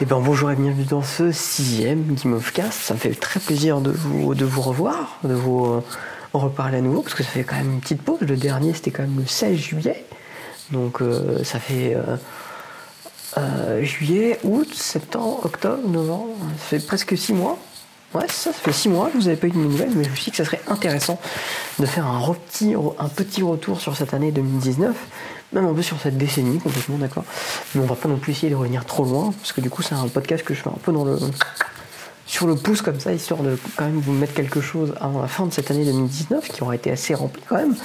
[0.00, 2.80] Eh ben bonjour et bienvenue dans ce sixième Game of Cast.
[2.80, 5.82] Ça me fait très plaisir de vous, de vous revoir, de vous euh,
[6.34, 8.20] reparler à nouveau, parce que ça fait quand même une petite pause.
[8.20, 10.04] Le dernier c'était quand même le 16 juillet.
[10.70, 11.96] Donc euh, ça fait
[13.38, 16.36] euh, juillet, août, septembre, octobre, novembre.
[16.58, 17.58] Ça fait presque six mois.
[18.12, 20.10] Ouais, ça, ça fait six mois que vous n'avez pas eu de nouvelles, mais je
[20.10, 21.18] me suis dit que ça serait intéressant
[21.78, 24.94] de faire un, un petit retour sur cette année 2019,
[25.52, 27.24] même un peu sur cette décennie, complètement d'accord.
[27.74, 29.82] Mais on va pas non plus essayer de revenir trop loin, parce que du coup,
[29.82, 31.18] c'est un podcast que je fais un peu dans le,
[32.26, 35.28] sur le pouce comme ça, histoire de quand même vous mettre quelque chose avant la
[35.28, 37.76] fin de cette année 2019, qui aura été assez remplie quand même.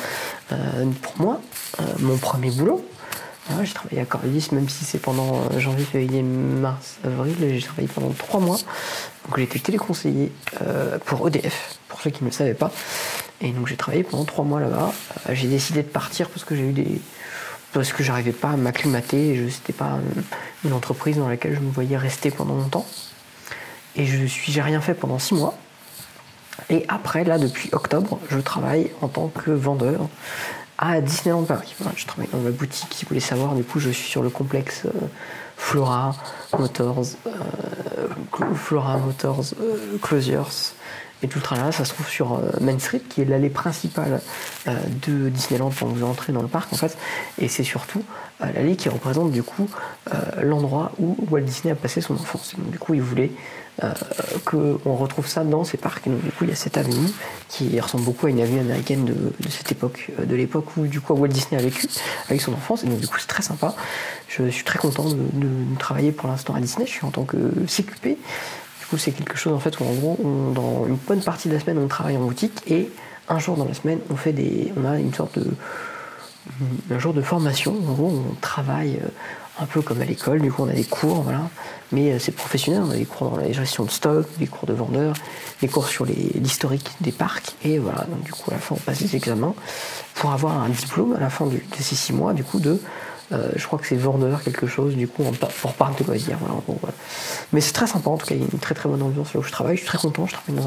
[0.52, 1.42] Euh, pour moi,
[1.80, 2.86] euh, mon premier boulot,
[3.58, 7.62] Ouais, j'ai travaillé à Coriolis, même si c'est pendant euh, janvier, février, mars, avril, j'ai
[7.62, 8.58] travaillé pendant trois mois.
[9.26, 10.32] Donc j'ai été téléconseiller
[11.06, 12.72] pour EDF, pour ceux qui ne le savaient pas.
[13.42, 14.94] Et donc j'ai travaillé pendant trois mois là-bas.
[15.32, 17.02] J'ai décidé de partir parce que j'ai eu des.
[17.74, 19.36] Parce que j'arrivais pas à m'acclimater.
[19.36, 20.00] Je c'était pas
[20.66, 22.86] une entreprise dans laquelle je me voyais rester pendant longtemps.
[23.96, 25.56] Et je suis, j'ai rien fait pendant six mois.
[26.70, 30.08] Et après, là, depuis octobre, je travaille en tant que vendeur
[30.78, 31.76] à Disneyland Paris.
[31.96, 33.56] Je travaille dans la boutique, si vous voulez savoir.
[33.56, 34.92] Du coup, je suis sur le complexe euh,
[35.58, 36.16] Flora
[36.58, 38.08] Motors, euh,
[38.56, 40.74] Flora Motors euh, Closures
[41.24, 41.72] et tout le tralala.
[41.72, 44.22] Ça se trouve sur euh, Main Street, qui est l'allée principale
[44.68, 44.76] euh,
[45.08, 46.98] de Disneyland quand vous entrez dans le parc, en fait.
[47.38, 48.04] Et c'est surtout
[48.42, 49.70] euh, l'allée qui représente du coup
[50.42, 52.54] l'endroit où Walt Disney a passé son enfance.
[52.58, 53.32] Donc, du coup, il voulait
[54.46, 56.06] qu'on retrouve ça dans ces parcs.
[56.06, 57.08] Et donc, du coup, il y a cette avenue
[57.50, 61.14] qui ressemble beaucoup à une avenue américaine de, cette époque, de l'époque où du coup
[61.14, 61.88] Walt Disney a vécu
[62.30, 62.84] avec son enfance.
[62.84, 63.76] Et donc, du coup, c'est très sympa.
[64.28, 66.86] Je suis très content de- de travailler pour l'instant à Disney.
[66.86, 68.18] Je suis en tant que CQP.
[68.98, 71.60] C'est quelque chose en fait où en gros, on- dans une bonne partie de la
[71.60, 72.90] semaine, on travaille en boutique et
[73.30, 75.48] un jour dans la semaine, on fait des, on a une sorte de
[76.92, 77.72] un jour de formation.
[77.88, 79.08] En gros, on travaille euh,
[79.62, 80.42] un peu comme à l'école.
[80.42, 81.50] Du coup, on a des cours, voilà.
[81.92, 82.82] Mais euh, c'est professionnel.
[82.86, 85.14] On a des cours dans la gestion de stock, des cours de vendeurs,
[85.62, 87.54] des cours sur l'historique des parcs.
[87.64, 88.06] Et voilà.
[88.10, 89.54] Donc, du coup, à la fin, on passe des examens
[90.16, 92.82] pour avoir un diplôme à la fin du- de ces six mois, du coup, de
[93.34, 95.24] euh, je crois que c'est vendeur quelque chose, du coup,
[95.62, 96.38] pour parc de loisirs.
[96.40, 96.94] Voilà.
[97.54, 99.34] Mais c'est très sympa, en tout cas, il y a une très très bonne ambiance
[99.34, 99.76] là où je travaille.
[99.76, 100.64] Je suis très content, je travaille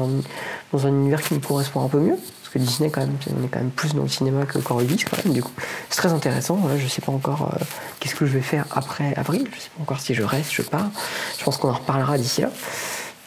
[0.71, 2.15] dans un, univers qui me correspond un peu mieux.
[2.41, 5.03] Parce que Disney, quand même, on est quand même plus dans le cinéma que Coriolis,
[5.09, 5.33] quand même.
[5.33, 5.51] Du coup,
[5.89, 6.55] c'est très intéressant.
[6.55, 7.63] Voilà, je sais pas encore euh,
[7.99, 9.47] qu'est-ce que je vais faire après avril.
[9.53, 10.89] Je sais pas encore si je reste, je pars.
[11.37, 12.49] Je pense qu'on en reparlera d'ici là.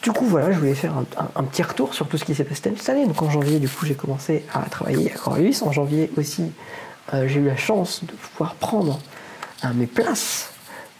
[0.01, 0.93] Du coup, voilà, je voulais faire
[1.35, 3.05] un petit retour sur tout ce qui s'est passé cette année.
[3.05, 5.59] Donc en janvier, du coup, j'ai commencé à travailler à Coriolis.
[5.61, 6.53] En janvier aussi,
[7.13, 8.99] euh, j'ai eu la chance de pouvoir prendre
[9.63, 10.49] euh, mes places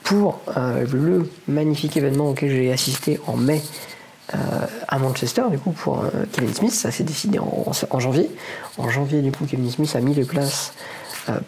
[0.03, 3.61] pour euh, le magnifique événement auquel j'ai assisté en mai
[4.33, 4.37] euh,
[4.87, 6.73] à Manchester, du coup, pour euh, Kevin Smith.
[6.73, 8.29] Ça s'est décidé en, en janvier.
[8.77, 10.73] En janvier, du coup, Kevin Smith a mis les places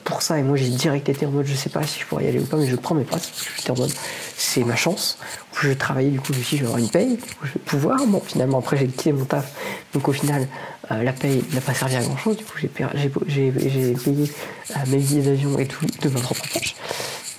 [0.04, 0.40] pour ça.
[0.40, 2.40] Et moi, j'ai direct été en mode, je sais pas si je pourrais y aller
[2.40, 3.32] ou pas, mais je prends mes places.
[3.58, 3.92] J'étais en mode,
[4.38, 5.18] c'est ma chance.
[5.62, 7.20] Je vais travailler, du coup, je me suis je vais avoir une paye.
[7.44, 8.06] Je vais pouvoir.
[8.08, 9.52] Bon, finalement, après, j'ai quitté mon taf.
[9.94, 10.48] Donc, au final,
[10.92, 12.38] euh, la paye n'a pas servi à grand chose.
[12.38, 14.32] Du coup, j'ai payé
[14.72, 16.76] euh, mes billets d'avion et tout de ma propre poche.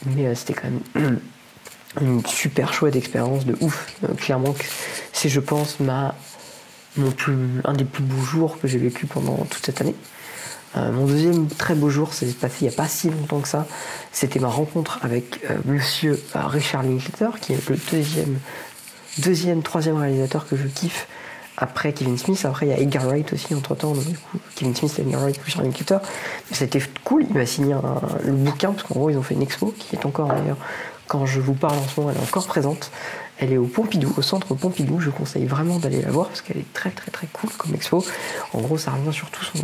[0.06, 1.20] Mais euh, c'était quand même
[2.00, 3.86] une super chouette expérience de ouf.
[4.04, 4.54] Euh, clairement,
[5.12, 6.14] c'est, je pense, ma,
[6.96, 9.94] mon plus, un des plus beaux jours que j'ai vécu pendant toute cette année.
[10.76, 13.48] Euh, mon deuxième très beau jour, s'est passé il n'y a pas si longtemps que
[13.48, 13.66] ça.
[14.12, 18.38] C'était ma rencontre avec euh, monsieur euh, Richard Linklater, qui est le deuxième,
[19.18, 21.08] deuxième, troisième réalisateur que je kiffe
[21.58, 22.42] après Kevin Smith.
[22.46, 23.92] Après, il y a Edgar Wright aussi, entre temps.
[23.92, 25.98] Donc, du coup, Kevin Smith, Edgar Wright, Richard Linklater.
[26.50, 27.26] C'était cool.
[27.28, 29.94] Il m'a signé un- le bouquin, parce qu'en gros, ils ont fait une expo qui
[29.94, 30.56] est encore d'ailleurs,
[31.06, 32.90] quand je vous parle en ce moment, elle est encore présente.
[33.42, 35.00] Elle est au Pompidou, au centre Pompidou.
[35.00, 38.04] Je conseille vraiment d'aller la voir parce qu'elle est très très très cool comme expo.
[38.52, 39.58] En gros, ça revient sur tout son,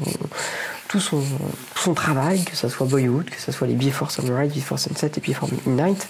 [0.89, 4.53] tout son, tout son travail, que ça soit Boyhood, que ça soit les Before Sunrise,
[4.53, 6.09] Before Sunset et Before Midnight,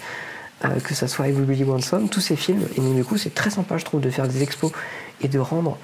[0.64, 2.66] euh, que ça soit Everybody Wants Some, tous ces films.
[2.74, 4.72] Et donc, du coup, c'est très sympa, je trouve, de faire des expos
[5.20, 5.76] et de rendre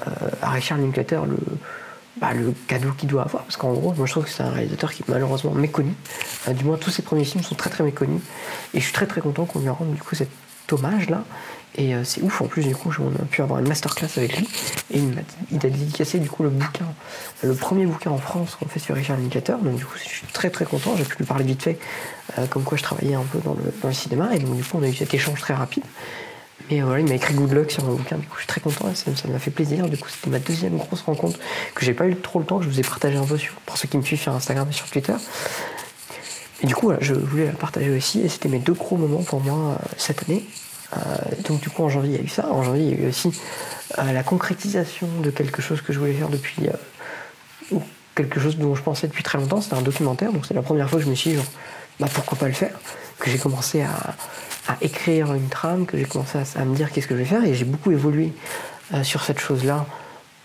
[0.00, 1.38] euh, à Richard Linklater le,
[2.20, 3.44] bah, le cadeau qu'il doit avoir.
[3.44, 5.94] Parce qu'en gros, moi, je trouve que c'est un réalisateur qui est malheureusement méconnu.
[6.54, 8.20] Du moins, tous ses premiers films sont très très méconnus.
[8.74, 10.28] Et je suis très très content qu'on lui rende du coup cet
[10.70, 11.24] hommage là.
[11.74, 14.36] Et euh, c'est ouf, en plus, du coup, on a pu avoir une masterclass avec
[14.36, 14.46] lui.
[14.90, 16.84] Et il, m'a- il a dédicacé, du coup, le bouquin,
[17.42, 19.56] le premier bouquin en France qu'on fait sur Richard Linklater.
[19.56, 20.94] Donc, du coup, je suis très très content.
[20.98, 21.78] J'ai pu lui parler vite fait,
[22.38, 24.34] euh, comme quoi je travaillais un peu dans le, dans le cinéma.
[24.34, 25.84] Et donc, du coup, on a eu cet échange très rapide.
[26.70, 28.46] Mais euh, voilà, il m'a écrit Good Luck sur mon bouquin, du coup je suis
[28.46, 29.88] très content, ça m'a fait plaisir.
[29.88, 31.38] Du coup, c'était ma deuxième grosse rencontre
[31.74, 33.54] que j'ai pas eu trop le temps, que je vous ai partagé un peu sur,
[33.66, 35.12] pour ceux qui me suivent sur Instagram et sur Twitter.
[36.62, 39.40] Et du coup, je voulais la partager aussi, et c'était mes deux gros moments pour
[39.40, 40.44] moi euh, cette année.
[40.96, 40.98] Euh,
[41.48, 42.48] donc, du coup, en janvier, il y a eu ça.
[42.50, 43.32] En janvier, il y a eu aussi
[43.98, 46.68] euh, la concrétisation de quelque chose que je voulais faire depuis.
[47.72, 47.82] ou
[48.14, 50.32] quelque chose dont je pensais depuis très longtemps, c'était un documentaire.
[50.32, 51.46] Donc, c'est la première fois que je me suis dit, genre,
[51.98, 52.78] bah pourquoi pas le faire,
[53.18, 54.14] que j'ai commencé à,
[54.80, 57.54] écrire une trame, que j'ai commencé à, me dire qu'est-ce que je vais faire, et
[57.54, 58.32] j'ai beaucoup évolué
[59.02, 59.86] sur cette chose-là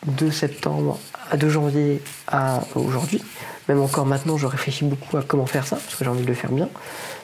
[0.06, 1.00] de septembre
[1.30, 3.22] à de janvier à aujourd'hui.
[3.68, 6.28] Même encore maintenant, je réfléchis beaucoup à comment faire ça, parce que j'ai envie de
[6.28, 6.70] le faire bien.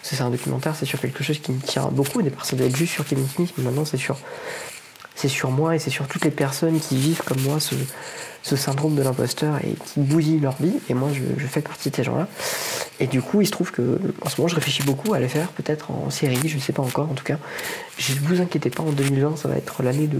[0.01, 2.19] c'est un documentaire, c'est sur quelque chose qui me tient beaucoup.
[2.19, 4.18] Au départ, ça doit être juste sur Kevin Smith, mais maintenant, c'est sur,
[5.15, 7.75] c'est sur moi et c'est sur toutes les personnes qui vivent comme moi ce,
[8.56, 10.74] syndrome de l'imposteur et qui bousillent leur vie.
[10.89, 12.27] Et moi, je, fais partie de ces gens-là.
[13.00, 15.27] Et du coup, il se trouve que en ce moment, je réfléchis beaucoup à les
[15.27, 17.10] faire, peut-être en série, je ne sais pas encore.
[17.10, 17.38] En tout cas,
[17.98, 20.19] ne vous inquiétez pas, en 2020, ça va être l'année de,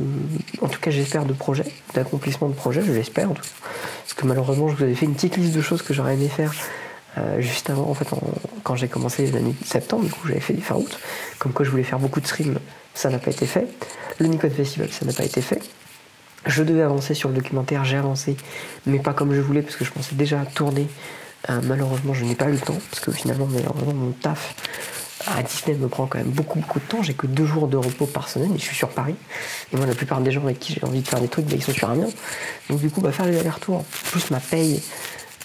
[0.62, 3.50] en tout cas, j'espère, de projets, d'accomplissement de projets, je l'espère en tout cas.
[4.04, 6.30] Parce que malheureusement, je vous avais fait une petite liste de choses que j'aurais aimé
[6.30, 6.54] faire.
[7.18, 8.07] Euh, juste avant, en fait,
[8.63, 11.00] quand j'ai commencé l'année septembre, du coup, j'avais fait fin août.
[11.38, 12.57] Comme quoi, je voulais faire beaucoup de streams,
[12.94, 13.68] ça n'a pas été fait.
[14.19, 15.62] Le Nikon Festival, ça n'a pas été fait.
[16.45, 18.36] Je devais avancer sur le documentaire, j'ai avancé,
[18.86, 20.88] mais pas comme je voulais parce que je pensais déjà tourner.
[21.50, 24.56] Euh, malheureusement, je n'ai pas eu le temps parce que finalement, malheureusement, mon taf
[25.28, 27.01] à Disney me prend quand même beaucoup beaucoup de temps.
[27.01, 29.16] J'ai que deux jours de repos par semaine et je suis sur Paris.
[29.72, 31.56] Et moi, la plupart des gens avec qui j'ai envie de faire des trucs, bah,
[31.56, 32.10] ils sont sur Amiens.
[32.69, 34.81] Donc du coup, bah, faire les allers-retours, plus ma paye.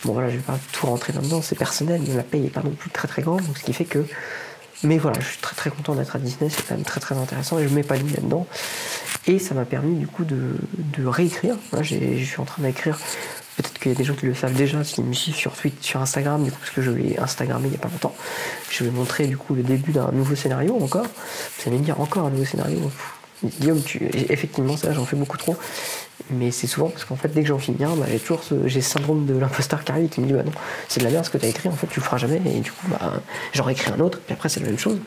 [0.04, 2.62] Bon voilà, je vais pas tout rentrer là-dedans, c'est personnel, mais ma paye est pas
[2.62, 4.04] non plus très très grande, donc ce qui fait que.
[4.84, 7.16] Mais voilà, je suis très très content d'être à Disney, c'est quand même très très
[7.16, 8.46] intéressant et je m'épanouis là-dedans.
[9.26, 10.54] Et ça m'a permis du coup de,
[11.04, 11.56] réécrire.
[11.80, 12.98] je suis en train d'écrire.
[13.56, 15.78] Peut-être qu'il y a des gens qui le savent déjà, s'ils me suivent sur Twitter,
[15.80, 18.14] sur Instagram, du coup, parce que je l'ai Instagrammé il n'y a pas longtemps.
[18.70, 21.06] Je vais montrer du coup le début d'un nouveau scénario encore.
[21.06, 22.78] Vous allez me dire encore un nouveau scénario?
[23.44, 24.04] Guillaume, tu...
[24.12, 25.56] effectivement, ça, j'en fais beaucoup trop.
[26.30, 28.66] Mais c'est souvent parce qu'en fait, dès que j'en finis un, bah, j'ai toujours ce,
[28.66, 30.52] j'ai syndrome de l'imposteur qui arrive qui me dit bah non,
[30.88, 32.40] c'est de la merde ce que tu as écrit, en fait, tu le feras jamais.
[32.44, 33.22] Et du coup, bah,
[33.54, 34.98] j'en écrit un autre, puis après, c'est la même chose.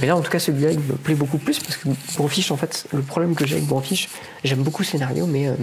[0.00, 2.56] Mais là, en tout cas, celui-là, il me plaît beaucoup plus parce que Bonfiche, en
[2.56, 4.08] fait, le problème que j'ai avec Bonfiche,
[4.44, 5.54] j'aime beaucoup le scénario, mais euh,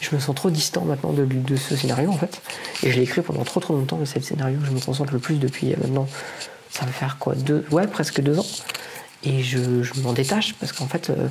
[0.00, 2.40] je me sens trop distant maintenant de, ce scénario, en fait.
[2.82, 4.80] Et je l'ai écrit pendant trop trop longtemps, mais c'est le scénario que je me
[4.80, 6.06] concentre le plus depuis euh, maintenant.
[6.70, 8.46] Ça va faire quoi deux, Ouais, presque deux ans.
[9.24, 9.58] Et je,
[10.02, 11.28] m'en détache parce qu'en fait, euh,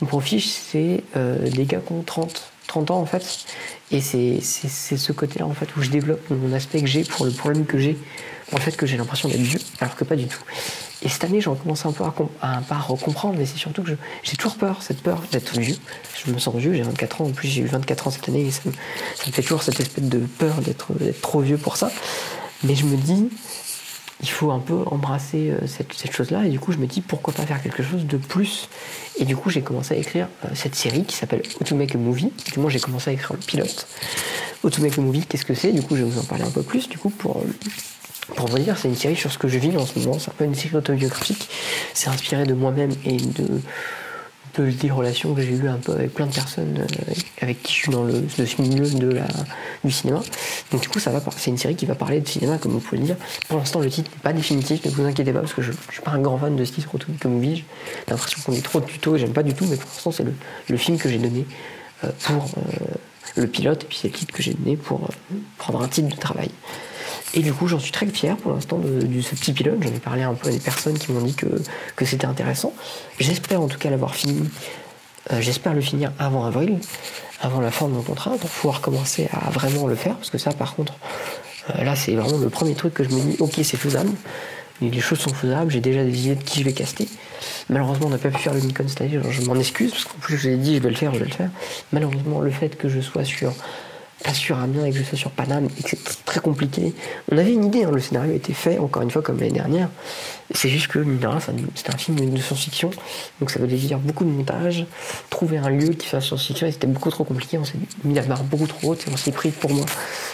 [0.00, 3.46] mon fiche, c'est euh, des gars qui ont 30, 30 ans en fait.
[3.90, 7.32] Et c'est ce côté-là en fait où je développe mon aspect que j'ai pour le
[7.32, 7.96] problème que j'ai.
[8.52, 10.38] En fait, que j'ai l'impression d'être vieux, alors que pas du tout.
[11.02, 13.90] Et cette année, j'en commence un peu à, à, à comprendre, mais c'est surtout que
[14.22, 15.74] j'ai toujours peur, cette peur d'être vieux.
[16.24, 18.46] Je me sens vieux, j'ai 24 ans, en plus j'ai eu 24 ans cette année,
[18.46, 18.72] et ça me,
[19.16, 20.86] ça me fait toujours cette espèce de peur d'être
[21.22, 21.90] trop vieux pour ça.
[22.62, 23.28] Mais je me dis,
[24.22, 26.46] il faut un peu embrasser euh, cette, chose-là.
[26.46, 28.68] Et du coup, je me dis pourquoi pas faire quelque chose de plus?
[29.18, 32.32] Et du coup, j'ai commencé à écrire euh, cette série qui s'appelle How to Movie.
[32.46, 33.86] Du coup, j'ai commencé à écrire le pilote.
[34.64, 34.70] How
[35.00, 35.72] Movie, qu'est-ce que c'est?
[35.72, 36.88] Du coup, je vais vous en parler un peu plus.
[36.88, 39.76] Du coup, pour, euh, pour vous dire, c'est une série sur ce que je vis
[39.76, 40.18] en ce moment.
[40.18, 41.48] C'est un peu une série autobiographique.
[41.92, 43.60] C'est inspiré de moi-même et de
[44.62, 47.78] des relations que j'ai eues un peu avec plein de personnes euh, avec qui je
[47.78, 48.22] suis dans le,
[48.58, 49.26] milieu de la,
[49.84, 50.20] du cinéma.
[50.70, 52.80] Donc du coup, ça va, c'est une série qui va parler de cinéma, comme vous
[52.80, 53.16] pouvez le dire.
[53.48, 55.76] Pour l'instant, le titre n'est pas définitif, ne vous inquiétez pas, parce que je, ne
[55.92, 56.88] suis pas un grand fan de ce titre
[57.20, 57.56] comme Movie.
[57.56, 57.64] J'ai
[58.10, 60.24] l'impression qu'on dit trop de tutos et j'aime pas du tout, mais pour l'instant, c'est
[60.24, 61.46] le, film que j'ai donné
[62.04, 62.94] euh, pour euh,
[63.36, 65.08] le pilote, et puis c'est le titre que j'ai donné pour
[65.58, 66.50] prendre un titre de travail.
[67.34, 69.78] Et du coup, j'en suis très fier pour l'instant de, ce petit pilote.
[69.80, 71.46] J'en ai parlé un peu à des personnes qui m'ont dit que,
[71.94, 72.72] que c'était intéressant.
[73.18, 74.48] J'espère en tout cas l'avoir fini.
[75.32, 76.78] Euh, j'espère le finir avant avril,
[77.40, 80.16] avant la fin de mon contrat, pour pouvoir commencer à vraiment le faire.
[80.16, 80.94] Parce que ça, par contre,
[81.74, 84.10] euh, là, c'est vraiment le premier truc que je me dis ok, c'est faisable.
[84.82, 87.08] Les choses sont faisables, j'ai déjà des idées de qui je vais caster.
[87.70, 90.36] Malheureusement, on n'a pas pu faire le Nikon année, je m'en excuse, parce qu'en plus,
[90.36, 91.48] je vous ai dit, je vais le faire, je vais le faire.
[91.92, 93.54] Malheureusement, le fait que je sois sur
[94.24, 96.94] pas sur Amiens et que je sois sur Paname et que c'est très compliqué.
[97.30, 99.88] On avait une idée, hein, le scénario était fait, encore une fois, comme l'année dernière.
[100.52, 101.04] C'est juste que,
[101.74, 102.90] c'est un film de science-fiction,
[103.40, 104.86] donc ça veut dire beaucoup de montage,
[105.28, 108.44] trouver un lieu qui fasse science-fiction, c'était beaucoup trop compliqué, on s'est mis la barre
[108.44, 109.84] beaucoup trop haute, et on s'est pris pour moi,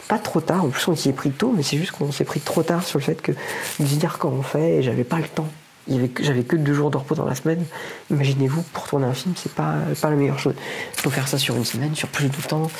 [0.08, 2.24] pas trop tard, en plus on s'y est pris tôt, mais c'est juste qu'on s'est
[2.24, 5.16] pris trop tard sur le fait que de dire quand on fait, et j'avais pas
[5.16, 5.48] le temps
[5.88, 7.64] j'avais que deux jours de repos dans la semaine.
[8.10, 10.54] Imaginez-vous, pour tourner un film, c'est pas, pas la meilleure chose.
[10.94, 12.70] Il faut faire ça sur une semaine, sur plus de temps.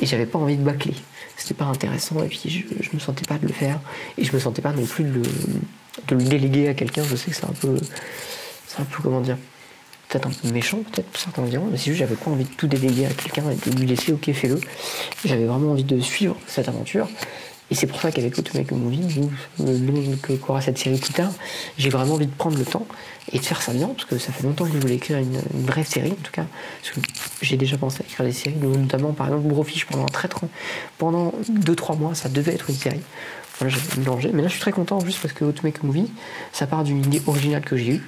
[0.00, 0.94] Et j'avais pas envie de bâcler.
[1.36, 2.22] C'était pas intéressant.
[2.22, 3.80] Et puis je, je me sentais pas de le faire.
[4.18, 5.22] Et je me sentais pas non plus de le,
[6.08, 7.02] de le déléguer à quelqu'un.
[7.04, 7.76] Je sais que c'est un peu.
[8.68, 9.36] C'est un peu, comment dire.
[10.08, 11.66] Peut-être un peu méchant, peut-être, pour certains diront.
[11.70, 14.12] Mais c'est juste, j'avais pas envie de tout déléguer à quelqu'un et de lui laisser,
[14.12, 14.60] ok, fais-le.
[15.24, 17.08] J'avais vraiment envie de suivre cette aventure.
[17.70, 21.32] Et c'est pour ça qu'avec Make a Movie, le qu'aura cette série plus tard,
[21.78, 22.86] j'ai vraiment envie de prendre le temps
[23.32, 25.40] et de faire ça bien, parce que ça fait longtemps que je voulais écrire une,
[25.64, 26.44] vraie série, en tout cas,
[26.82, 27.00] parce que
[27.40, 30.28] j'ai déjà pensé à écrire des séries, notamment par exemple Brofish pendant très
[30.98, 33.00] pendant 2-3 mois, ça devait être une série.
[33.58, 36.10] Voilà, j'avais mélangé, mais là je suis très content juste parce que Make a Movie,
[36.52, 38.02] ça part d'une idée originale que j'ai eue,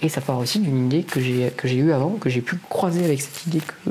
[0.00, 2.56] et ça part aussi d'une idée que j'ai que j'ai eue avant, que j'ai pu
[2.70, 3.90] croiser avec cette idée que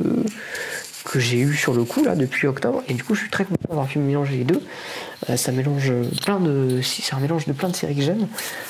[1.07, 3.45] que j'ai eu sur le coup là depuis octobre et du coup je suis très
[3.45, 4.61] content d'avoir pu mélanger les deux
[5.35, 5.91] ça mélange
[6.23, 6.79] plein de.
[6.83, 8.27] C'est un mélange de plein de séries que j'aime.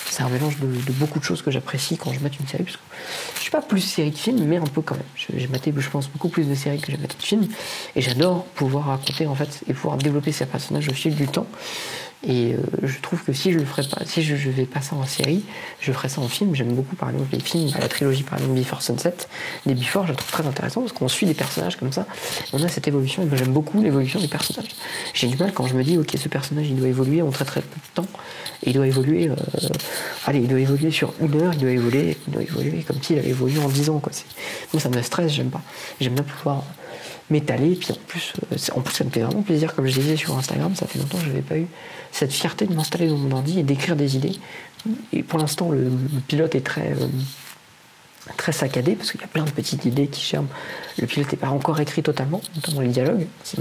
[0.09, 2.63] C'est un mélange de, beaucoup de choses que j'apprécie quand je mate une série.
[2.63, 2.81] Parce que
[3.35, 5.03] je suis pas plus série que film, mais un peu quand même.
[5.35, 7.47] J'ai maté, je pense, beaucoup plus de séries que j'ai maté de films.
[7.95, 11.47] Et j'adore pouvoir raconter en fait et pouvoir développer ces personnages au fil du temps.
[12.23, 14.81] Et euh, je trouve que si je le ferais pas, si je, je, vais pas
[14.81, 15.43] ça en série,
[15.79, 16.55] je ferais ça en film.
[16.55, 19.13] J'aime beaucoup par exemple les films, la trilogie par exemple Before Sunset,
[19.67, 22.07] des Before, je trouve très intéressant parce qu'on suit des personnages comme ça.
[22.53, 24.69] On a cette évolution et j'aime beaucoup l'évolution des personnages.
[25.13, 27.45] J'ai du mal quand je me dis ok ce personnage il doit évoluer en très
[27.45, 28.09] très peu de temps.
[28.63, 29.35] Il doit évoluer, euh,
[30.25, 33.19] allez il doit évoluer sur une heure, il doit évoluer, il doit évoluer comme s'il
[33.19, 34.11] avait évolué en 10 ans quoi.
[34.73, 35.61] Moi ça me stresse, j'aime pas.
[36.01, 36.63] J'aime bien pouvoir
[37.29, 37.75] m'étaler.
[37.75, 40.37] Puis en plus, euh, en plus, ça me fait vraiment plaisir, comme je disais sur
[40.37, 41.67] Instagram, ça fait longtemps que je n'avais pas eu
[42.11, 44.35] cette fierté de m'installer dans mon ordi et d'écrire des idées.
[45.13, 45.91] Et pour l'instant, le,
[46.27, 47.07] pilote est très, euh,
[48.37, 50.47] très saccadé parce qu'il y a plein de petites idées qui germent.
[50.97, 53.27] Le pilote n'est pas encore écrit totalement, notamment les dialogues.
[53.43, 53.59] C'est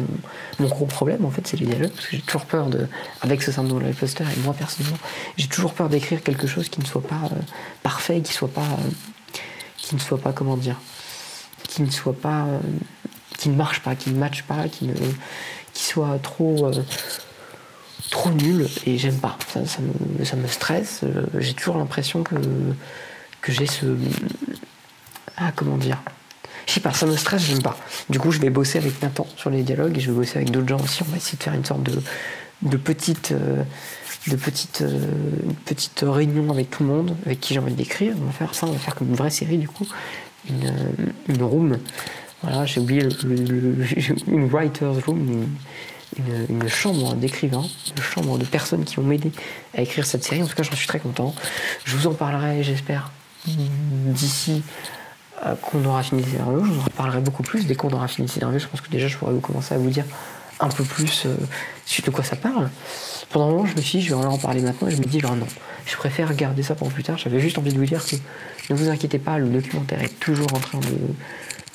[0.58, 2.87] mon, gros problème en fait, c'est les dialogues parce que j'ai toujours peur de,
[3.23, 4.99] avec ce syndrome de l'imposteur et moi personnellement,
[5.37, 7.40] j'ai toujours peur d'écrire quelque chose qui ne soit pas euh,
[7.82, 8.78] parfait, qui soit pas,
[9.76, 10.76] qui ne soit pas comment dire,
[11.68, 12.46] qui ne soit pas
[13.37, 14.95] qui ne marche pas, qui ne matche pas, qui, ne,
[15.73, 16.83] qui soit trop, euh,
[18.11, 19.37] trop nul et j'aime pas.
[19.52, 21.00] Ça, me, ça, me, stresse.
[21.02, 22.35] Euh, j'ai toujours l'impression que,
[23.40, 23.87] que j'ai ce.
[25.37, 25.99] Ah, comment dire?
[26.66, 27.76] Je sais pas, ça me stresse, j'aime pas.
[28.11, 30.50] Du coup, je vais bosser avec Nathan sur les dialogues et je vais bosser avec
[30.50, 31.02] d'autres gens aussi.
[31.02, 32.02] On va essayer de faire une sorte de,
[32.62, 33.62] de petite, euh,
[34.26, 34.83] de petite,
[35.64, 38.14] petite réunion avec tout le monde, avec qui j'ai envie d'écrire.
[38.21, 39.87] On va faire ça, on va faire comme une vraie série du coup,
[40.49, 40.73] une,
[41.28, 41.78] une room
[42.43, 45.47] voilà, j'ai oublié une writer's room,
[46.19, 47.64] une, chambre d'écrivains,
[47.97, 49.33] une chambre de personnes qui ont m'aidé
[49.76, 50.43] à écrire cette série.
[50.43, 51.35] En tout cas, j'en suis très content.
[51.85, 53.11] Je vous en parlerai, j'espère,
[53.47, 54.62] d'ici
[55.45, 56.64] euh, qu'on aura fini le scénario.
[56.64, 58.59] Je vous en reparlerai beaucoup plus dès qu'on aura fini le scénario.
[58.59, 60.05] Je pense que déjà, je pourrais vous commencer à vous dire
[60.61, 61.37] un peu plus euh,
[62.05, 62.71] de quoi ça parle.
[63.31, 65.05] Pendant un moment, je me suis dit, je vais en parler maintenant, et je me
[65.05, 65.47] dis, non,
[65.85, 67.19] je préfère garder ça pour plus tard.
[67.19, 68.16] J'avais juste envie de vous dire que
[68.71, 70.97] ne vous inquiétez pas, le documentaire est toujours en train de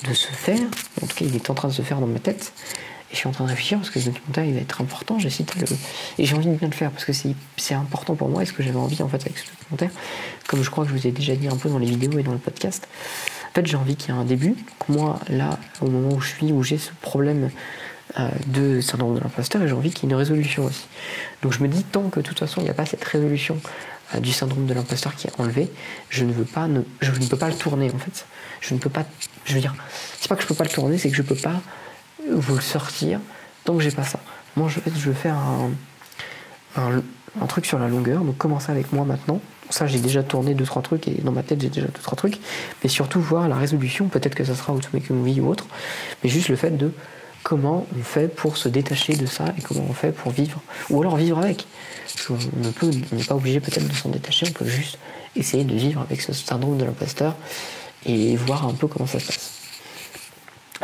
[0.08, 0.60] de se faire.
[1.02, 2.52] En tout cas, il est en train de se faire dans ma tête.
[3.10, 5.18] Et je suis en train de réfléchir parce que ce documentaire, il va être important.
[5.18, 5.66] J'ai le...
[6.18, 8.54] Et j'ai envie de bien le faire parce que c'est important pour moi et ce
[8.54, 9.90] que j'avais envie en fait avec ce documentaire.
[10.48, 12.22] Comme je crois que je vous ai déjà dit un peu dans les vidéos et
[12.22, 12.88] dans le podcast.
[13.50, 14.54] En fait, j'ai envie qu'il y ait un début.
[14.88, 17.50] moi, là, au moment où je suis, où j'ai ce problème
[18.18, 20.86] euh, de syndrome de l'imposteur, j'ai envie qu'il y ait une résolution aussi.
[21.42, 23.58] Donc je me dis, tant que de toute façon, il n'y a pas cette résolution
[24.20, 25.70] du syndrome de l'imposteur qui est enlevé,
[26.10, 28.26] je ne peux pas le tourner en fait.
[28.60, 29.04] Je ne peux pas
[29.44, 29.74] je veux dire,
[30.20, 31.60] c'est pas que je peux pas le tourner, c'est que je peux pas
[32.30, 33.20] vous le sortir
[33.64, 34.20] tant que j'ai pas ça.
[34.56, 35.36] Moi, je, je veux faire
[36.76, 39.40] un, truc sur la longueur, donc commencer avec moi maintenant.
[39.70, 42.38] Ça, j'ai déjà tourné 2-3 trucs et dans ma tête, j'ai déjà 2-3 trucs.
[42.82, 45.66] Mais surtout voir la résolution, peut-être que ça sera Make a Movie ou autre,
[46.22, 46.92] mais juste le fait de
[47.42, 51.00] comment on fait pour se détacher de ça et comment on fait pour vivre, ou
[51.00, 51.66] alors vivre avec.
[52.30, 54.98] On n'est pas obligé peut-être de s'en détacher, on peut juste
[55.36, 57.34] essayer de vivre avec ce syndrome de l'imposteur
[58.06, 59.50] et voir un peu comment ça se passe.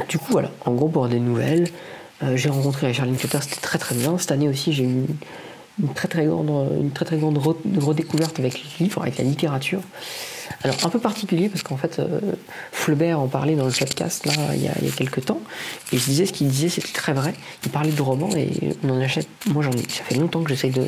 [0.09, 1.69] Du coup, voilà, en gros, pour des nouvelles,
[2.23, 4.17] euh, j'ai rencontré Charlie Cutter, c'était très très bien.
[4.19, 5.07] Cette année aussi, j'ai eu
[5.81, 6.49] une, très très grande,
[6.81, 9.81] une très très grande redécouverte avec les livres, avec la littérature.
[10.65, 12.21] Alors, un peu particulier parce qu'en fait, euh,
[12.73, 15.41] Flaubert en parlait dans le podcast là, il y a, quelques temps,
[15.93, 17.33] et je disais ce qu'il disait, c'était très vrai.
[17.65, 19.29] Il parlait de romans et on en achète.
[19.47, 20.83] Moi, j'en ai, ça fait longtemps que j'essaye de,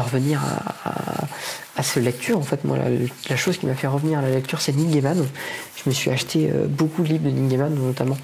[0.00, 0.40] revenir
[0.84, 1.26] à,
[1.76, 2.38] à cette lecture.
[2.38, 2.78] En fait, moi,
[3.28, 5.26] la, chose qui m'a fait revenir à la lecture, c'est Neil Gaiman.
[5.76, 8.18] Je me suis acheté euh, beaucoup de livres de Neil Gaiman, notamment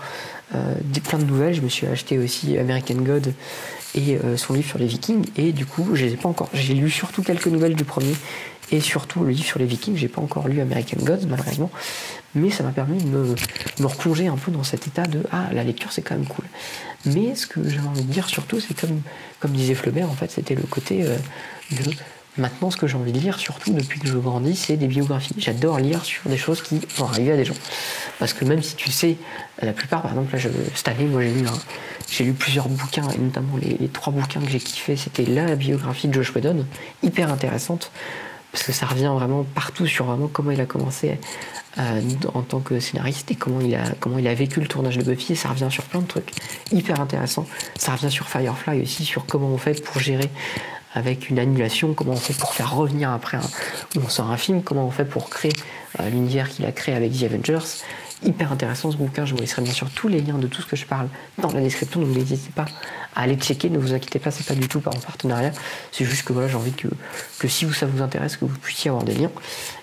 [0.54, 0.74] euh,
[1.08, 1.54] plein de nouvelles.
[1.54, 3.32] Je me suis acheté aussi American God
[3.94, 5.24] et euh, son livre sur les Vikings.
[5.36, 6.48] Et du coup, je les ai pas encore.
[6.52, 8.14] J'ai lu surtout quelques nouvelles du premier
[8.70, 9.96] et surtout le livre sur les Vikings.
[9.96, 11.70] J'ai pas encore lu American Gods, malheureusement.
[12.34, 13.34] Mais ça m'a permis de me,
[13.80, 16.44] me, replonger un peu dans cet état de ah, la lecture, c'est quand même cool.
[17.06, 19.00] Mais ce que j'ai envie de dire surtout, c'est comme,
[19.40, 21.82] comme disait Flaubert, en fait, c'était le côté de
[22.38, 25.34] Maintenant, ce que j'ai envie de lire, surtout depuis que je grandis, c'est des biographies.
[25.38, 27.56] J'adore lire sur des choses qui vont arriver à des gens.
[28.20, 29.16] Parce que même si tu sais,
[29.60, 31.46] la plupart, par exemple, là, je, cette année, moi, j'ai lu,
[32.08, 36.06] j'ai lu plusieurs bouquins, et notamment les, trois bouquins que j'ai kiffé, c'était la biographie
[36.06, 36.64] de Josh Whedon,
[37.02, 37.90] hyper intéressante,
[38.52, 41.18] parce que ça revient vraiment partout sur vraiment comment il a commencé
[41.78, 42.00] euh,
[42.34, 45.02] en tant que scénariste et comment il, a, comment il a vécu le tournage de
[45.02, 46.30] Buffy, et ça revient sur plein de trucs
[46.70, 47.46] hyper intéressants.
[47.76, 50.30] Ça revient sur Firefly aussi, sur comment on fait pour gérer
[50.94, 53.50] avec une annulation, comment on fait pour faire revenir après un,
[54.02, 55.52] on sort un film, comment on fait pour créer
[56.00, 57.82] euh, l'univers qu'il a créé avec The Avengers.
[58.24, 60.66] Hyper intéressant ce bouquin, je vous laisserai bien sûr tous les liens de tout ce
[60.66, 61.08] que je parle
[61.40, 62.64] dans la description, donc n'hésitez pas
[63.14, 65.52] à aller checker, ne vous inquiétez pas, c'est pas du tout par en partenariat,
[65.92, 66.88] c'est juste que voilà, j'ai envie que,
[67.38, 69.30] que si ça vous intéresse, que vous puissiez avoir des liens.